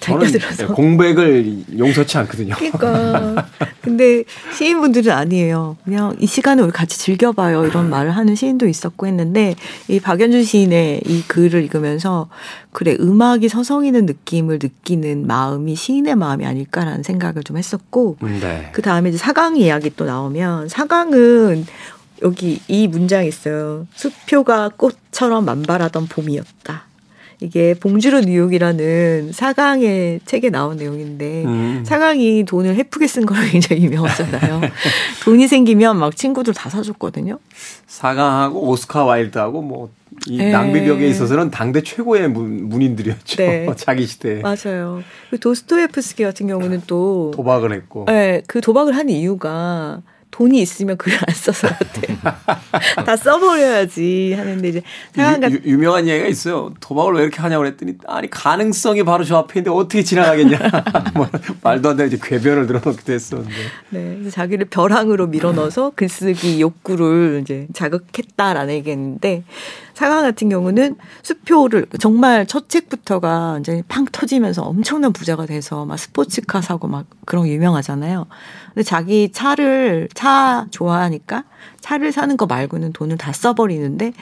저는 0.00 0.26
네, 0.30 0.66
공백을 0.66 1.64
용서치 1.76 2.18
않거든요. 2.18 2.54
그러니까. 2.54 3.46
근데 3.82 4.24
시인분들은 4.54 5.12
아니에요. 5.12 5.76
그냥 5.84 6.14
이 6.20 6.26
시간을 6.26 6.64
우리 6.64 6.72
같이 6.72 6.98
즐겨봐요. 6.98 7.66
이런 7.66 7.90
말을 7.90 8.12
하는 8.12 8.34
시인도 8.34 8.68
있었고 8.68 9.06
했는데 9.06 9.56
이 9.88 9.98
박연준 9.98 10.44
시인의 10.44 11.02
이 11.04 11.22
글을 11.22 11.62
읽으면서 11.64 12.28
그래 12.72 12.96
음악이 12.98 13.48
서성이는 13.48 14.06
느낌을 14.06 14.60
느끼는 14.62 15.26
마음이 15.26 15.74
시인의 15.74 16.14
마음이 16.14 16.46
아닐까라는 16.46 17.02
생각을 17.02 17.42
좀 17.42 17.56
했었고 17.56 18.18
네. 18.20 18.70
그 18.72 18.82
다음에 18.82 19.08
이제 19.08 19.18
사강 19.18 19.56
이야기 19.56 19.90
또 19.94 20.04
나오면 20.04 20.68
사강은 20.68 21.66
여기 22.22 22.60
이 22.68 22.88
문장이 22.88 23.28
있어요. 23.28 23.86
수표가 23.94 24.70
꽃처럼 24.76 25.44
만발하던 25.44 26.06
봄이었다. 26.08 26.88
이게 27.40 27.74
봉주르 27.74 28.22
뉴욕이라는 28.22 29.30
사강의 29.32 30.20
책에 30.24 30.50
나온 30.50 30.76
내용인데 30.76 31.44
음. 31.44 31.84
사강이 31.86 32.44
돈을 32.44 32.74
해프게 32.74 33.06
쓴 33.06 33.26
걸로 33.26 33.46
굉장히 33.50 33.84
유명하잖아요. 33.84 34.60
돈이 35.22 35.46
생기면 35.46 35.98
막 35.98 36.16
친구들 36.16 36.52
다 36.52 36.68
사줬거든요. 36.68 37.38
사강하고 37.86 38.68
오스카 38.68 39.04
와일드하고 39.04 39.62
뭐이 39.62 40.38
네. 40.38 40.50
낭비벽에 40.50 41.06
있어서는 41.06 41.52
당대 41.52 41.82
최고의 41.82 42.28
문, 42.28 42.68
문인들이었죠. 42.68 43.36
네. 43.36 43.68
자기 43.76 44.06
시대에. 44.06 44.40
맞아요. 44.40 45.02
그 45.30 45.38
도스토예프스키 45.38 46.24
같은 46.24 46.48
경우는 46.48 46.82
또 46.88 47.30
도박을 47.36 47.72
했고. 47.72 48.06
네, 48.08 48.42
그 48.48 48.60
도박을 48.60 48.96
한 48.96 49.08
이유가 49.08 50.02
돈이 50.30 50.60
있으면 50.60 50.96
글을 50.96 51.18
안 51.26 51.34
써서 51.34 51.68
그래. 51.92 52.16
다 53.04 53.16
써버려야지 53.16 54.34
하는데 54.36 54.68
이제 54.68 54.82
상황 55.14 55.42
유, 55.52 55.60
유 55.64 55.78
명한 55.78 56.06
얘기가 56.06 56.28
있어요. 56.28 56.72
도박을 56.80 57.14
왜 57.14 57.22
이렇게 57.22 57.40
하냐고 57.40 57.62
그랬더니 57.64 57.94
아니 58.06 58.28
가능성이 58.28 59.02
바로 59.02 59.24
저 59.24 59.36
앞에 59.38 59.60
있는데 59.60 59.70
어떻게 59.70 60.02
지나가겠냐. 60.02 60.58
뭐, 61.14 61.28
말도 61.62 61.90
안 61.90 61.96
되는 61.96 62.12
이제 62.12 62.18
궤변을 62.22 62.66
늘어놓기도 62.66 63.12
했었는데. 63.12 63.54
네, 63.90 64.30
자기를 64.30 64.66
벼랑으로 64.66 65.26
밀어넣어서 65.28 65.92
글쓰기 65.94 66.60
욕구를 66.60 67.40
이제 67.42 67.66
자극했다라는 67.72 68.74
얘기했는데 68.74 69.44
사강 69.98 70.22
같은 70.22 70.48
경우는 70.48 70.94
수표를 71.24 71.88
정말 71.98 72.46
첫 72.46 72.68
책부터가 72.68 73.56
이제 73.58 73.82
팡 73.88 74.04
터지면서 74.04 74.62
엄청난 74.62 75.12
부자가 75.12 75.44
돼서 75.44 75.86
막 75.86 75.98
스포츠카 75.98 76.60
사고 76.60 76.86
막 76.86 77.06
그런 77.26 77.48
유명하잖아요. 77.48 78.26
근데 78.68 78.84
자기 78.84 79.32
차를 79.32 80.08
차 80.14 80.68
좋아하니까 80.70 81.42
차를 81.80 82.12
사는 82.12 82.36
거 82.36 82.46
말고는 82.46 82.92
돈을 82.92 83.18
다 83.18 83.32
써버리는데 83.32 84.12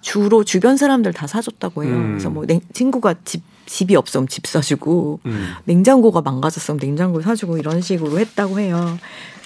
주로 0.00 0.44
주변 0.44 0.76
사람들 0.76 1.12
다 1.12 1.26
사줬다고 1.26 1.82
해요. 1.82 1.96
음. 1.96 2.10
그래서 2.12 2.30
뭐 2.30 2.46
냉, 2.46 2.60
친구가 2.72 3.16
집 3.24 3.42
집이 3.66 3.96
없으면 3.96 4.28
집 4.28 4.46
사주고 4.46 5.18
음. 5.26 5.48
냉장고가 5.64 6.22
망가졌으면 6.22 6.78
냉장고 6.78 7.20
사주고 7.20 7.58
이런 7.58 7.80
식으로 7.80 8.20
했다고 8.20 8.60
해요. 8.60 8.96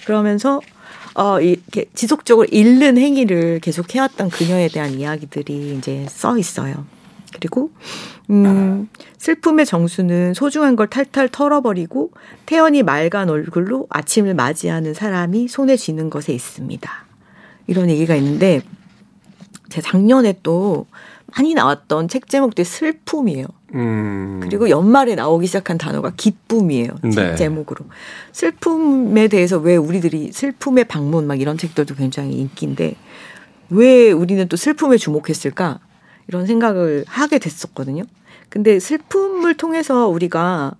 그러면서 0.04 0.60
어, 1.14 1.40
이렇게 1.40 1.86
지속적으로 1.94 2.46
잃는 2.50 2.98
행위를 2.98 3.60
계속 3.60 3.94
해왔던 3.94 4.30
그녀에 4.30 4.68
대한 4.68 4.92
이야기들이 4.94 5.76
이제 5.76 6.06
써 6.08 6.38
있어요. 6.38 6.84
그리고, 7.34 7.70
음, 8.30 8.88
슬픔의 9.18 9.66
정수는 9.66 10.34
소중한 10.34 10.76
걸 10.76 10.88
탈탈 10.88 11.28
털어버리고 11.28 12.10
태연이 12.46 12.82
맑은 12.82 13.28
얼굴로 13.28 13.86
아침을 13.90 14.34
맞이하는 14.34 14.94
사람이 14.94 15.48
손에 15.48 15.76
쥐는 15.76 16.10
것에 16.10 16.32
있습니다. 16.32 16.90
이런 17.66 17.88
얘기가 17.88 18.14
있는데, 18.16 18.62
제가 19.68 19.88
작년에 19.90 20.40
또 20.42 20.86
많이 21.36 21.54
나왔던 21.54 22.08
책 22.08 22.28
제목들이 22.28 22.64
슬픔이에요. 22.64 23.46
음. 23.74 24.40
그리고 24.42 24.68
연말에 24.68 25.14
나오기 25.14 25.46
시작한 25.46 25.78
단어가 25.78 26.12
기쁨이에요. 26.16 26.88
책 27.12 27.30
네. 27.30 27.34
제목으로. 27.36 27.84
슬픔에 28.32 29.28
대해서 29.28 29.58
왜 29.58 29.76
우리들이 29.76 30.32
슬픔의 30.32 30.84
방문 30.84 31.26
막 31.26 31.40
이런 31.40 31.56
책들도 31.56 31.94
굉장히 31.94 32.34
인기인데 32.34 32.96
왜 33.70 34.10
우리는 34.10 34.46
또 34.48 34.56
슬픔에 34.56 34.96
주목했을까? 34.96 35.78
이런 36.28 36.46
생각을 36.46 37.04
하게 37.08 37.38
됐었거든요. 37.38 38.04
근데 38.48 38.78
슬픔을 38.78 39.56
통해서 39.56 40.08
우리가 40.08 40.74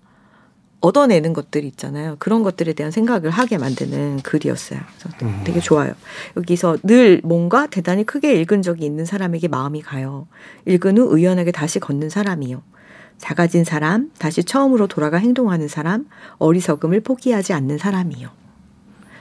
얻어내는 0.81 1.33
것들이 1.33 1.67
있잖아요. 1.69 2.17
그런 2.19 2.43
것들에 2.43 2.73
대한 2.73 2.91
생각을 2.91 3.31
하게 3.31 3.59
만드는 3.59 4.21
글이었어요. 4.23 4.81
그래서 4.99 5.17
음. 5.23 5.43
되게 5.45 5.61
좋아요. 5.61 5.93
여기서 6.37 6.79
늘 6.83 7.21
뭔가 7.23 7.67
대단히 7.67 8.05
크게 8.05 8.35
읽은 8.41 8.63
적이 8.63 8.87
있는 8.87 9.05
사람에게 9.05 9.49
마음이 9.49 9.83
가요. 9.83 10.27
읽은 10.67 10.99
후 10.99 11.17
의연하게 11.17 11.53
다시 11.53 11.81
걷는 11.81 12.09
사람이요. 12.09 12.63
작아진 13.21 13.65
사람, 13.65 14.11
다시 14.19 14.43
처음으로 14.43 14.87
돌아가 14.87 15.19
행동하는 15.19 15.69
사람, 15.69 16.07
어리석음을 16.39 17.01
포기하지 17.01 17.53
않는 17.53 17.79
사람이요. 17.79 18.31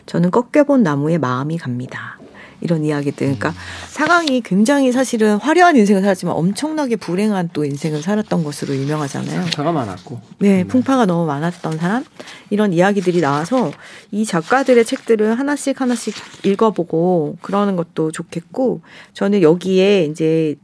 저는 0.06 0.32
꺾여본 0.32 0.84
나무에 0.84 1.18
마음이 1.18 1.58
갑니다. 1.58 2.18
이런 2.62 2.84
이야기들. 2.84 3.28
그러니까 3.28 3.54
사강이 3.88 4.42
굉장히 4.42 4.92
사실은 4.92 5.38
화려한 5.38 5.76
인생을 5.78 6.02
살았지만 6.02 6.36
엄청나게 6.36 6.96
불행한 6.96 7.50
또 7.54 7.64
인생을 7.66 8.02
살았던 8.02 8.44
것으로 8.44 8.76
유명하잖아요. 8.76 9.42
풍파가 9.44 9.72
많았고. 9.72 10.20
네, 10.40 10.64
풍파가 10.64 11.06
너무 11.06 11.26
많았던 11.26 11.78
사람. 11.78 12.04
이런 12.50 12.74
이야기들이 12.74 13.22
나와서 13.22 13.72
이 14.12 14.26
작가들의 14.26 14.84
책들을 14.84 15.38
하나씩 15.38 15.80
하나씩 15.80 16.16
읽어보고 16.44 17.38
그러는 17.42 17.76
것도 17.76 18.12
좋겠고 18.12 18.82
저는 19.14 19.42
여기에 19.42 20.06
이제 20.06 20.56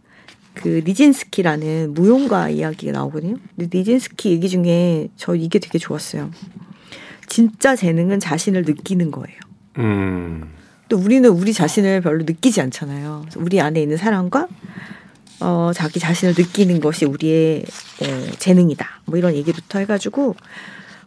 그 0.56 0.82
리진스키라는 0.86 1.94
무용가 1.94 2.50
이야기가 2.50 2.92
나오거든요. 2.92 3.38
근데 3.56 3.78
리진스키 3.78 4.32
얘기 4.32 4.50
중에 4.50 5.10
저 5.16 5.36
이게 5.36 5.60
되게 5.60 5.78
좋았어요. 5.78 6.32
진짜 7.28 7.76
재능은 7.76 8.20
자신을 8.20 8.64
느끼는 8.64 9.12
거예요. 9.12 9.38
음. 9.78 10.54
또 10.90 10.98
우리는 10.98 11.30
우리 11.30 11.54
자신을 11.54 12.02
별로 12.02 12.24
느끼지 12.24 12.62
않잖아요. 12.62 13.26
우리 13.38 13.60
안에 13.60 13.82
있는 13.82 13.98
사람과 13.98 14.48
어, 15.42 15.72
자기 15.74 16.00
자신을 16.00 16.34
느끼는 16.38 16.80
것이 16.80 17.06
우리의 17.06 17.66
어, 18.02 18.32
재능이다. 18.38 19.02
뭐 19.06 19.18
이런 19.18 19.34
얘기부터 19.36 19.80
해가지고 19.80 20.36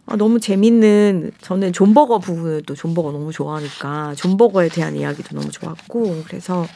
아, 0.07 0.17
너무 0.17 0.41
재밌는 0.41 1.33
저는 1.41 1.73
존버거 1.73 2.19
부분을 2.19 2.63
또 2.63 2.75
존버거 2.75 3.13
너무 3.13 3.31
좋아하니까 3.31 4.15
존버거에 4.17 4.69
대한 4.71 4.97
이야기도 4.97 5.39
너무 5.39 5.51
좋았고 5.51 6.25
그래서 6.27 6.67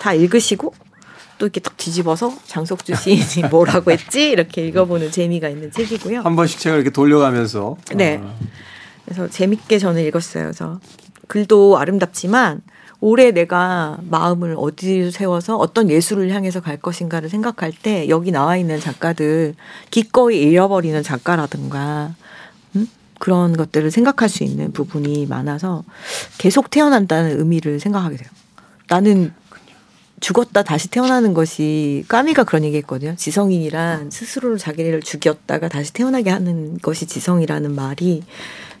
다 0.00 0.12
읽으시고 0.12 0.74
또 1.40 1.46
이렇게 1.46 1.58
딱 1.58 1.76
뒤집어서 1.78 2.36
장석주 2.44 2.94
시인이 2.94 3.48
뭐라고 3.50 3.90
했지 3.90 4.30
이렇게 4.30 4.66
읽어보는 4.68 5.10
재미가 5.10 5.48
있는 5.48 5.72
책이고요. 5.72 6.20
한 6.20 6.36
번씩 6.36 6.60
책을 6.60 6.76
이렇게 6.76 6.90
돌려가면서. 6.90 7.78
네. 7.96 8.20
아. 8.22 8.34
그래서 9.06 9.26
재밌게 9.26 9.78
저는 9.78 10.04
읽었어요. 10.04 10.44
그래서 10.44 10.78
글도 11.26 11.78
아름답지만 11.78 12.60
올해 13.00 13.30
내가 13.30 13.96
마음을 14.02 14.54
어디에 14.58 15.10
세워서 15.10 15.56
어떤 15.56 15.88
예술을 15.88 16.30
향해서 16.30 16.60
갈 16.60 16.76
것인가를 16.76 17.30
생각할 17.30 17.72
때 17.72 18.10
여기 18.10 18.30
나와 18.30 18.58
있는 18.58 18.78
작가들 18.78 19.54
기꺼이 19.90 20.42
잃어버리는 20.42 21.02
작가라든가 21.02 22.14
음? 22.76 22.86
그런 23.18 23.56
것들을 23.56 23.90
생각할 23.90 24.28
수 24.28 24.44
있는 24.44 24.72
부분이 24.72 25.24
많아서 25.24 25.84
계속 26.36 26.68
태어난다는 26.68 27.38
의미를 27.38 27.80
생각하게 27.80 28.18
돼요. 28.18 28.28
나는 28.88 29.32
죽었다 30.20 30.62
다시 30.62 30.88
태어나는 30.88 31.34
것이 31.34 32.04
까미가 32.08 32.44
그런 32.44 32.64
얘기했거든요. 32.64 33.14
지성인이란 33.16 34.10
스스로를 34.10 34.58
자기를 34.58 35.00
죽였다가 35.00 35.68
다시 35.68 35.92
태어나게 35.92 36.30
하는 36.30 36.78
것이 36.78 37.06
지성이라는 37.06 37.74
말이 37.74 38.22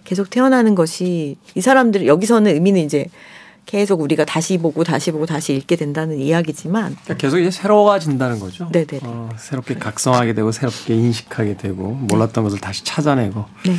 계속 0.04 0.28
태어나는 0.30 0.74
것이 0.74 1.36
이 1.54 1.60
사람들 1.60 2.06
여기서는 2.06 2.52
의미는 2.54 2.82
이제 2.82 3.06
계속 3.66 4.00
우리가 4.00 4.24
다시 4.24 4.58
보고 4.58 4.84
다시 4.84 5.12
보고 5.12 5.26
다시 5.26 5.54
읽게 5.54 5.76
된다는 5.76 6.18
이야기지만 6.18 6.96
그러니까 7.04 7.16
계속 7.16 7.38
이제 7.38 7.50
새로워진다는 7.50 8.40
거죠. 8.40 8.68
네네. 8.72 9.00
어, 9.02 9.30
새롭게 9.38 9.74
각성하게 9.74 10.34
되고 10.34 10.50
새롭게 10.50 10.94
인식하게 10.94 11.56
되고 11.56 11.92
몰랐던 11.92 12.42
것을 12.44 12.58
다시 12.58 12.84
찾아내고. 12.84 13.44
네. 13.64 13.76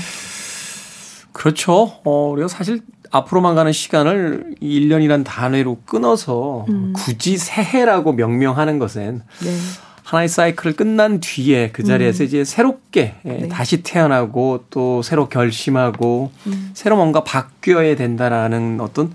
그렇죠. 1.33 1.99
어, 2.03 2.29
우리가 2.31 2.47
사실 2.47 2.81
앞으로만 3.11 3.55
가는 3.55 3.71
시간을 3.71 4.55
1년이란 4.61 5.23
단위로 5.25 5.81
끊어서 5.85 6.65
음. 6.69 6.93
굳이 6.95 7.37
새해라고 7.37 8.13
명명하는 8.13 8.79
것은 8.79 9.21
네. 9.43 9.57
하나의 10.03 10.27
사이클을 10.27 10.75
끝난 10.75 11.19
뒤에 11.19 11.71
그 11.71 11.83
자리에서 11.83 12.23
음. 12.23 12.25
이제 12.25 12.43
새롭게 12.43 13.15
예, 13.25 13.29
네. 13.29 13.47
다시 13.47 13.83
태어나고 13.83 14.65
또 14.69 15.01
새로 15.01 15.29
결심하고 15.29 16.31
음. 16.47 16.71
새로 16.73 16.97
뭔가 16.97 17.23
바뀌어야 17.23 17.95
된다라는 17.95 18.79
어떤 18.81 19.13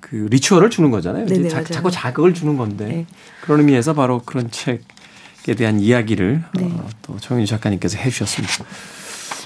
그 0.00 0.26
리추얼을 0.30 0.70
주는 0.70 0.90
거잖아요. 0.90 1.26
네네, 1.26 1.48
자, 1.48 1.62
자꾸 1.62 1.90
자극을 1.90 2.34
주는 2.34 2.56
건데 2.56 2.86
네. 2.86 3.06
그런 3.42 3.60
의미에서 3.60 3.94
바로 3.94 4.22
그런 4.24 4.50
책에 4.50 5.54
대한 5.56 5.80
이야기를 5.80 6.42
네. 6.54 6.64
어, 6.64 6.88
또 7.02 7.18
정윤 7.18 7.46
작가님께서 7.46 7.98
해주셨습니다. 7.98 8.64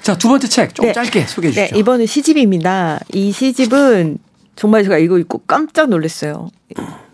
자, 0.03 0.19
두 0.19 0.29
번째 0.29 0.49
책좀 0.49 0.87
네. 0.87 0.93
짧게 0.93 1.27
소개해 1.27 1.53
주시죠. 1.53 1.75
네, 1.75 1.79
이번은 1.79 2.07
시집입니다. 2.07 3.01
이 3.13 3.31
시집은 3.31 4.19
정말 4.57 4.83
제가 4.83 4.99
이거 4.99 5.19
읽고 5.19 5.43
깜짝 5.47 5.89
놀랐어요. 5.89 6.51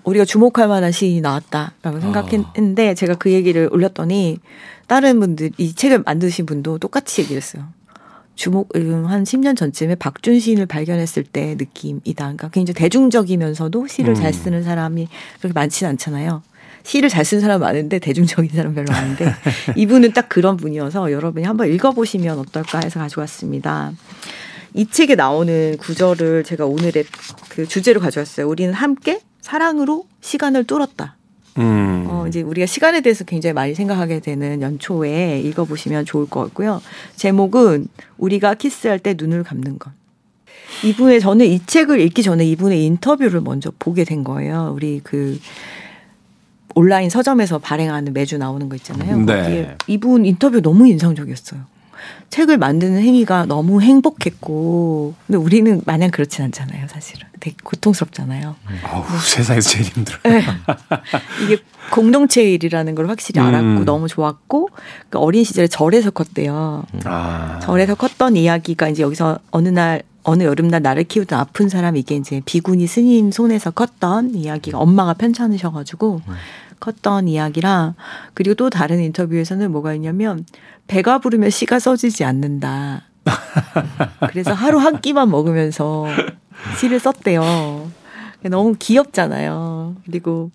우리가 0.05 0.25
주목할 0.25 0.69
만한 0.69 0.91
시인이 0.91 1.21
나왔다라고 1.21 2.01
생각했는데 2.01 2.91
아. 2.91 2.95
제가 2.95 3.15
그 3.17 3.31
얘기를 3.31 3.69
올렸더니 3.71 4.39
다른 4.87 5.21
분들 5.21 5.51
이 5.59 5.75
책을 5.75 6.03
만드신 6.05 6.47
분도 6.47 6.79
똑같이 6.79 7.21
얘기를 7.21 7.37
했어요. 7.37 7.65
주목 8.35 8.75
음, 8.77 9.05
한 9.07 9.25
10년 9.25 9.57
전쯤에 9.57 9.97
박준 9.97 10.41
시인을 10.41 10.67
발견했을 10.67 11.25
때 11.25 11.57
느낌이다. 11.59 12.25
그러니까 12.25 12.49
굉장히 12.49 12.75
대중적이면서도 12.77 13.87
시를 13.87 14.11
음. 14.11 14.15
잘 14.15 14.33
쓰는 14.33 14.63
사람이 14.63 15.09
그렇게 15.41 15.53
많지는 15.53 15.91
않잖아요. 15.91 16.43
시를 16.83 17.09
잘 17.09 17.25
쓰는 17.25 17.41
사람 17.41 17.61
많은데 17.61 17.99
대중적인 17.99 18.51
사람 18.55 18.75
별로 18.75 18.87
없는데 18.93 19.35
이분은 19.77 20.13
딱 20.13 20.29
그런 20.29 20.57
분이어서 20.57 21.13
여러분이 21.13 21.45
한번 21.45 21.73
읽어보시면 21.73 22.39
어떨까 22.39 22.81
해서 22.83 23.01
가져왔습니다. 23.01 23.93
이 24.75 24.87
책에 24.87 25.15
나오는 25.15 25.77
구절을 25.79 26.45
제가 26.45 26.67
오늘의 26.67 27.05
그 27.49 27.67
주제로 27.67 28.01
가져왔어요. 28.01 28.49
우리는 28.49 28.73
함께 28.73 29.21
사랑으로 29.41 30.05
시간을 30.21 30.65
뚫었다. 30.65 31.17
음. 31.59 32.07
어, 32.09 32.27
이제 32.29 32.43
우리가 32.43 32.67
시간에 32.67 33.01
대해서 33.01 33.25
굉장히 33.25 33.53
많이 33.53 33.75
생각하게 33.75 34.21
되는 34.21 34.63
연초에 34.63 35.41
읽어보시면 35.41 36.05
좋을 36.05 36.29
것 36.29 36.41
같고요. 36.45 36.81
제목은 37.17 37.89
우리가 38.19 38.55
키스할 38.55 38.99
때 38.99 39.15
눈을 39.17 39.43
감는 39.43 39.79
것. 39.79 39.91
이분의 40.85 41.21
저는 41.21 41.47
이 41.47 41.65
책을 41.65 42.01
읽기 42.01 42.23
전에 42.23 42.45
이분의 42.47 42.85
인터뷰를 42.85 43.41
먼저 43.41 43.73
보게 43.79 44.05
된 44.05 44.23
거예요. 44.23 44.73
우리 44.75 45.01
그 45.03 45.39
온라인 46.75 47.11
서점에서 47.11 47.59
발행하는 47.59 48.13
매주 48.13 48.39
나오는 48.39 48.69
거 48.69 48.77
있잖아요. 48.77 49.19
네. 49.25 49.77
이분 49.87 50.25
인터뷰 50.25 50.61
너무 50.61 50.87
인상적이었어요. 50.87 51.61
책을 52.31 52.59
만드는 52.59 53.01
행위가 53.03 53.47
너무 53.47 53.81
행복했고, 53.83 55.15
근데 55.27 55.39
우리는 55.39 55.81
마냥 55.85 56.11
그렇진 56.11 56.45
않잖아요, 56.45 56.87
사실은. 56.89 57.27
되게 57.41 57.57
고통스럽잖아요. 57.63 58.55
아우, 58.85 59.05
세상에서 59.19 59.71
제일 59.71 59.87
힘들어요. 59.87 60.21
네. 60.25 60.43
이게 61.45 61.63
공동체 61.91 62.43
일이라는 62.43 62.95
걸 62.95 63.09
확실히 63.09 63.41
알았고 63.41 63.67
음. 63.67 63.85
너무 63.85 64.09
좋았고 64.09 64.69
그 65.09 65.19
어린 65.19 65.45
시절에 65.45 65.69
절에서 65.69 66.11
컸대요. 66.11 66.85
아. 67.05 67.61
절에서 67.63 67.95
컸던 67.95 68.37
이야기가 68.37 68.89
이제 68.89 69.03
여기서 69.03 69.39
어느 69.51 69.69
날 69.69 70.03
어느 70.29 70.43
여름날 70.43 70.83
나를 70.83 71.05
키우던 71.05 71.39
아픈 71.39 71.69
사람 71.69 71.97
이게 71.97 72.15
이제 72.15 72.43
비구니 72.45 72.87
스님 72.87 73.31
손에서 73.31 73.71
컸던 73.71 74.35
이야기가 74.35 74.79
엄마가 74.79 75.15
편찮으셔가지고 75.15 76.21
음. 76.29 76.35
컸던 76.81 77.29
이야기라 77.29 77.95
그리고 78.35 78.55
또 78.55 78.69
다른 78.71 79.01
인터뷰에서는 79.01 79.73
뭐가 79.73 79.95
있냐면 79.95 80.45
배가 80.87 81.19
부르면 81.19 81.51
씨가 81.51 81.79
써지지 81.79 82.25
않는다. 82.25 83.05
그래서 84.31 84.53
하루 84.53 84.79
한 84.79 85.01
끼만 85.01 85.31
먹으면서 85.31 86.07
시를 86.79 87.01
썼대요. 87.01 87.91
너무 88.43 88.75
귀엽잖아요. 88.79 89.97
그리고 90.05 90.51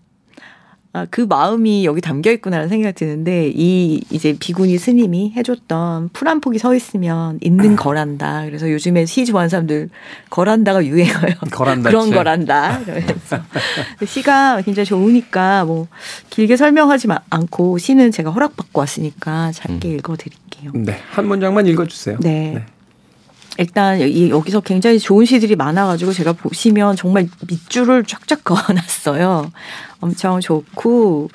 아, 0.95 1.07
그 1.09 1.21
마음이 1.21 1.85
여기 1.85 2.01
담겨 2.01 2.31
있구나라는 2.31 2.69
생각이 2.69 2.93
드는데 2.93 3.51
이 3.55 3.99
이제 4.11 4.35
비구니 4.39 4.77
스님이 4.77 5.33
해줬던 5.35 6.09
풀 6.13 6.27
한 6.27 6.39
폭이 6.39 6.59
서 6.59 6.75
있으면 6.75 7.39
있는 7.41 7.75
거란다. 7.75 8.45
그래서 8.45 8.71
요즘에 8.71 9.05
시 9.05 9.25
좋아하는 9.25 9.49
사람들 9.49 9.89
거란다가 10.29 10.85
유행어요. 10.85 11.33
거란다 11.51 11.89
그런 11.89 12.05
책. 12.09 12.13
거란다. 12.15 12.79
시가 14.05 14.61
굉장히 14.61 14.85
좋으니까 14.85 15.65
뭐 15.65 15.87
길게 16.29 16.57
설명하지 16.57 17.07
않고 17.29 17.77
시는 17.79 18.11
제가 18.11 18.29
허락받고 18.31 18.79
왔으니까 18.79 19.51
짧게 19.51 19.89
음. 19.89 19.95
읽어드릴게요. 19.95 20.71
네, 20.75 20.97
한 21.11 21.27
문장만 21.27 21.65
읽어주세요. 21.67 22.17
네. 22.21 22.51
네. 22.55 22.65
일단 23.57 23.99
여기서 24.29 24.61
굉장히 24.61 24.99
좋은 24.99 25.25
시들이 25.25 25.55
많아가지고 25.55 26.11
제가 26.13 26.33
보시면 26.33 26.95
정말 26.95 27.27
밑줄을 27.47 28.03
쫙쫙 28.05 28.43
그어놨어요. 28.43 29.51
엄청 29.99 30.39
좋고 30.39 31.29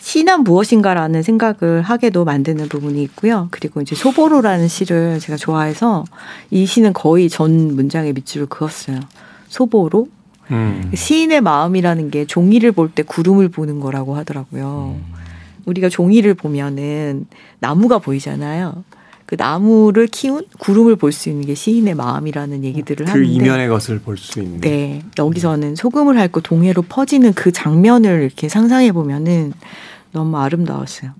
시는 0.00 0.44
무엇인가라는 0.44 1.22
생각을 1.22 1.82
하게도 1.82 2.24
만드는 2.24 2.68
부분이 2.68 3.02
있고요. 3.02 3.48
그리고 3.50 3.80
이제 3.80 3.94
소보로라는 3.94 4.68
시를 4.68 5.18
제가 5.18 5.36
좋아해서 5.36 6.04
이 6.50 6.64
시는 6.66 6.92
거의 6.92 7.28
전 7.28 7.74
문장에 7.74 8.12
밑줄을 8.12 8.46
그었어요. 8.46 9.00
소보로. 9.48 10.08
음. 10.50 10.90
시인의 10.94 11.42
마음이라는 11.42 12.10
게 12.10 12.24
종이를 12.24 12.72
볼 12.72 12.88
때 12.94 13.02
구름을 13.02 13.48
보는 13.48 13.80
거라고 13.80 14.16
하더라고요. 14.16 14.96
음. 14.98 15.14
우리가 15.66 15.90
종이를 15.90 16.32
보면은 16.32 17.26
나무가 17.58 17.98
보이잖아요. 17.98 18.84
그 19.28 19.34
나무를 19.38 20.06
키운 20.06 20.46
구름을 20.58 20.96
볼 20.96 21.12
수 21.12 21.28
있는 21.28 21.44
게 21.46 21.54
시인의 21.54 21.94
마음이라는 21.94 22.64
얘기들을 22.64 23.04
그 23.04 23.10
하는데 23.10 23.28
그 23.28 23.34
이면의 23.34 23.68
것을 23.68 23.98
볼 24.00 24.16
수 24.16 24.40
있는. 24.40 24.60
네. 24.62 25.02
여기서는 25.18 25.74
소금을 25.76 26.18
핥고 26.18 26.40
동해로 26.40 26.80
퍼지는 26.82 27.34
그 27.34 27.52
장면을 27.52 28.22
이렇게 28.22 28.48
상상해 28.48 28.90
보면은 28.92 29.52
너무 30.12 30.38
아름다웠어요. 30.38 31.12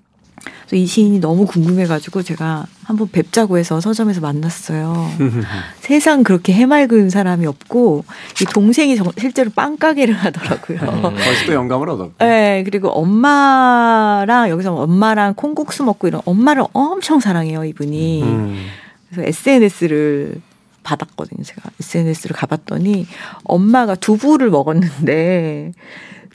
이 0.73 0.87
시인이 0.87 1.21
너무 1.21 1.47
궁금해가지고 1.47 2.23
제가 2.23 2.67
한번 2.85 3.09
뵙자고 3.11 3.59
해서 3.59 3.81
서점에서 3.81 4.21
만났어요. 4.21 5.11
세상 5.81 6.23
그렇게 6.23 6.53
해맑은 6.53 7.11
사람이 7.11 7.47
없고 7.47 8.05
이 8.41 8.45
동생이 8.45 8.97
실제로 9.19 9.51
빵가게를 9.51 10.15
하더라고요. 10.19 10.79
음, 10.81 11.03
거기서 11.03 11.47
또 11.47 11.53
영감을 11.55 11.89
얻었고. 11.91 12.15
네, 12.19 12.63
그리고 12.65 12.89
엄마랑 12.91 14.49
여기서 14.51 14.75
엄마랑 14.75 15.35
콩국수 15.35 15.85
먹고 15.85 16.09
이런 16.09 16.21
엄마를 16.25 16.65
엄청 16.73 17.21
사랑해요 17.21 17.65
이분이. 17.65 18.23
음. 18.23 18.67
그래서 19.11 19.29
SNS를 19.29 20.41
받았거든요. 20.83 21.43
제가 21.43 21.71
SNS를 21.81 22.35
가봤더니 22.35 23.07
엄마가 23.45 23.95
두부를 23.95 24.51
먹었는데 24.51 25.73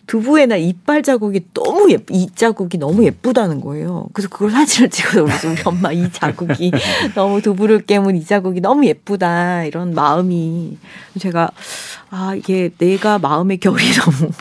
두부에나 0.05 0.57
이빨 0.57 1.01
자국이 1.01 1.45
너무 1.53 1.91
예, 1.91 1.97
이 2.09 2.27
자국이 2.35 2.77
너무 2.77 3.05
예쁘다는 3.05 3.61
거예요. 3.61 4.07
그래서 4.13 4.27
그걸 4.29 4.51
사진을 4.51 4.89
찍어서 4.89 5.23
그래서 5.23 5.49
우리 5.49 5.61
엄마 5.65 5.91
이 5.91 6.11
자국이 6.11 6.71
너무 7.15 7.41
두부를 7.41 7.85
깨문 7.85 8.15
이 8.17 8.25
자국이 8.25 8.59
너무 8.59 8.85
예쁘다 8.85 9.63
이런 9.63 9.93
마음이 9.93 10.77
제가 11.19 11.49
아 12.09 12.35
이게 12.35 12.69
내가 12.77 13.17
마음의 13.17 13.57
결이 13.59 13.83
너무 13.95 14.31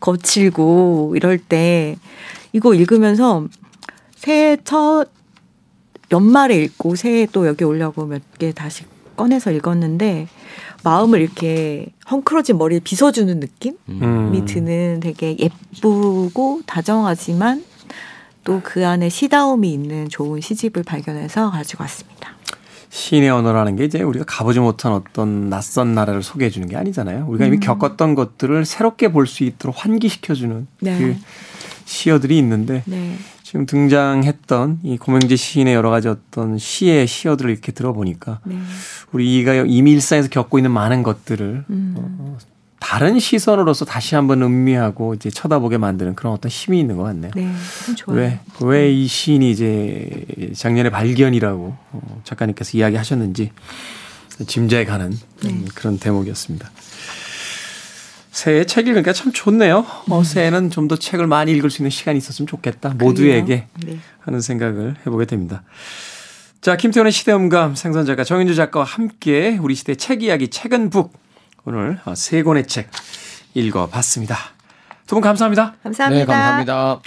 거칠고 0.00 1.14
이럴 1.16 1.38
때 1.38 1.96
이거 2.52 2.74
읽으면서 2.74 3.46
새해 4.16 4.56
첫 4.64 5.06
연말에 6.12 6.56
읽고 6.56 6.96
새해 6.96 7.26
또 7.30 7.46
여기 7.46 7.64
오려고 7.64 8.06
몇 8.06 8.22
개 8.38 8.52
다시 8.52 8.84
꺼내서 9.16 9.52
읽었는데 9.52 10.28
마음을 10.82 11.20
이렇게 11.20 11.86
헝클어진 12.10 12.58
머리를 12.58 12.80
빗어주는 12.82 13.40
느낌이 13.40 13.76
음. 13.88 14.44
드는 14.46 15.00
되게 15.00 15.36
예쁘고 15.38 16.62
다정하지만 16.66 17.64
또 18.44 18.60
그 18.64 18.86
안에 18.86 19.08
시다움이 19.10 19.70
있는 19.72 20.08
좋은 20.08 20.40
시집을 20.40 20.82
발견해서 20.82 21.50
가지고 21.50 21.84
왔습니다. 21.84 22.30
시인의 22.88 23.30
언어라는 23.30 23.76
게 23.76 23.84
이제 23.84 24.02
우리가 24.02 24.24
가보지 24.26 24.58
못한 24.58 24.92
어떤 24.92 25.48
낯선 25.48 25.94
나라를 25.94 26.22
소개해 26.22 26.50
주는 26.50 26.66
게 26.66 26.76
아니잖아요. 26.76 27.26
우리가 27.28 27.46
이미 27.46 27.58
음. 27.58 27.60
겪었던 27.60 28.14
것들을 28.16 28.64
새롭게 28.64 29.12
볼 29.12 29.26
수 29.26 29.44
있도록 29.44 29.84
환기시켜 29.84 30.34
주는 30.34 30.66
네. 30.80 30.98
그 30.98 31.16
시어들이 31.84 32.36
있는데 32.38 32.82
네. 32.86 33.16
지금 33.50 33.66
등장했던 33.66 34.78
이 34.84 34.96
고명재 34.96 35.34
시인의 35.34 35.74
여러 35.74 35.90
가지 35.90 36.06
어떤 36.06 36.56
시의 36.56 37.08
시어들을 37.08 37.50
이렇게 37.50 37.72
들어보니까 37.72 38.38
네. 38.44 38.56
우리가 39.10 39.64
이미 39.66 39.90
일상에서 39.90 40.28
겪고 40.28 40.60
있는 40.60 40.70
많은 40.70 41.02
것들을 41.02 41.64
음. 41.68 41.94
어, 41.98 42.38
다른 42.78 43.18
시선으로서 43.18 43.84
다시 43.86 44.14
한번 44.14 44.40
음미하고 44.42 45.14
이제 45.14 45.30
쳐다보게 45.30 45.78
만드는 45.78 46.14
그런 46.14 46.32
어떤 46.32 46.48
힘이 46.48 46.78
있는 46.78 46.96
것 46.96 47.02
같네요. 47.02 47.32
네, 47.34 47.52
왜, 48.06 48.38
왜 48.60 48.92
이 48.92 49.08
시인이 49.08 49.50
이제 49.50 50.26
작년에 50.54 50.90
발견이라고 50.90 51.76
어, 51.90 52.20
작가님께서 52.22 52.78
이야기하셨는지 52.78 53.50
짐작에 54.46 54.84
가는 54.84 55.12
네. 55.42 55.64
그런 55.74 55.98
대목이었습니다. 55.98 56.70
새해 58.30 58.64
책 58.64 58.86
읽으니까 58.86 59.12
참 59.12 59.32
좋네요. 59.32 59.84
어, 60.08 60.18
음. 60.18 60.24
새해는 60.24 60.70
좀 60.70 60.88
더 60.88 60.96
책을 60.96 61.26
많이 61.26 61.52
읽을 61.52 61.70
수 61.70 61.82
있는 61.82 61.90
시간이 61.90 62.18
있었으면 62.18 62.46
좋겠다. 62.46 62.90
모두에게 62.98 63.66
네. 63.84 63.98
하는 64.20 64.40
생각을 64.40 64.96
해보게 65.06 65.24
됩니다. 65.26 65.62
자, 66.60 66.76
김태훈의 66.76 67.12
시대음감 67.12 67.74
생선 67.74 68.06
작가 68.06 68.24
정인주 68.24 68.54
작가와 68.54 68.84
함께 68.84 69.58
우리 69.60 69.74
시대 69.74 69.94
책 69.94 70.22
이야기 70.22 70.48
책은 70.48 70.90
북 70.90 71.12
오늘 71.64 72.00
어, 72.04 72.14
세 72.14 72.42
권의 72.42 72.66
책 72.66 72.90
읽어봤습니다. 73.54 74.36
두 75.06 75.14
분 75.16 75.22
감사합니다. 75.22 75.74
감사합니다. 75.82 76.20
네, 76.20 76.24
감사합니다. 76.24 77.00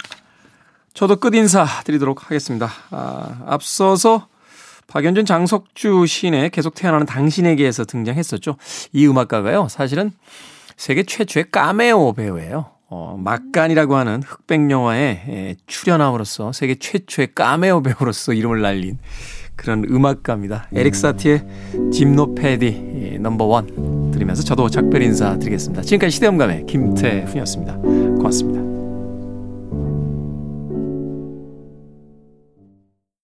저도 0.92 1.16
끝 1.16 1.34
인사 1.34 1.66
드리도록 1.84 2.24
하겠습니다. 2.26 2.70
아, 2.90 3.42
앞서서 3.46 4.28
박연준 4.88 5.24
장석주 5.26 6.04
시인의 6.06 6.50
계속 6.50 6.74
태어나는 6.74 7.06
당신에게에서 7.06 7.84
등장했었죠. 7.84 8.56
이 8.92 9.06
음악가가요. 9.06 9.68
사실은 9.70 10.12
세계 10.76 11.02
최초의 11.02 11.50
까메오 11.50 12.12
배우예요. 12.12 12.66
어, 12.88 13.16
막간이라고 13.18 13.96
하는 13.96 14.22
흑백 14.22 14.70
영화에 14.70 15.56
출연함으로써 15.66 16.52
세계 16.52 16.76
최초의 16.76 17.34
까메오 17.34 17.82
배우로서 17.82 18.32
이름을 18.32 18.60
날린 18.60 18.98
그런 19.56 19.84
음악가입니다. 19.84 20.68
에릭 20.74 20.94
사티의 20.94 21.46
짐노패디 21.92 23.18
넘버 23.20 23.44
원 23.44 24.10
들으면서 24.10 24.42
저도 24.42 24.68
작별 24.68 25.02
인사 25.02 25.38
드리겠습니다. 25.38 25.82
지금까지 25.82 26.10
시대음감의 26.12 26.66
김태훈이었습니다. 26.66 27.76
고맙습니다. 27.76 28.63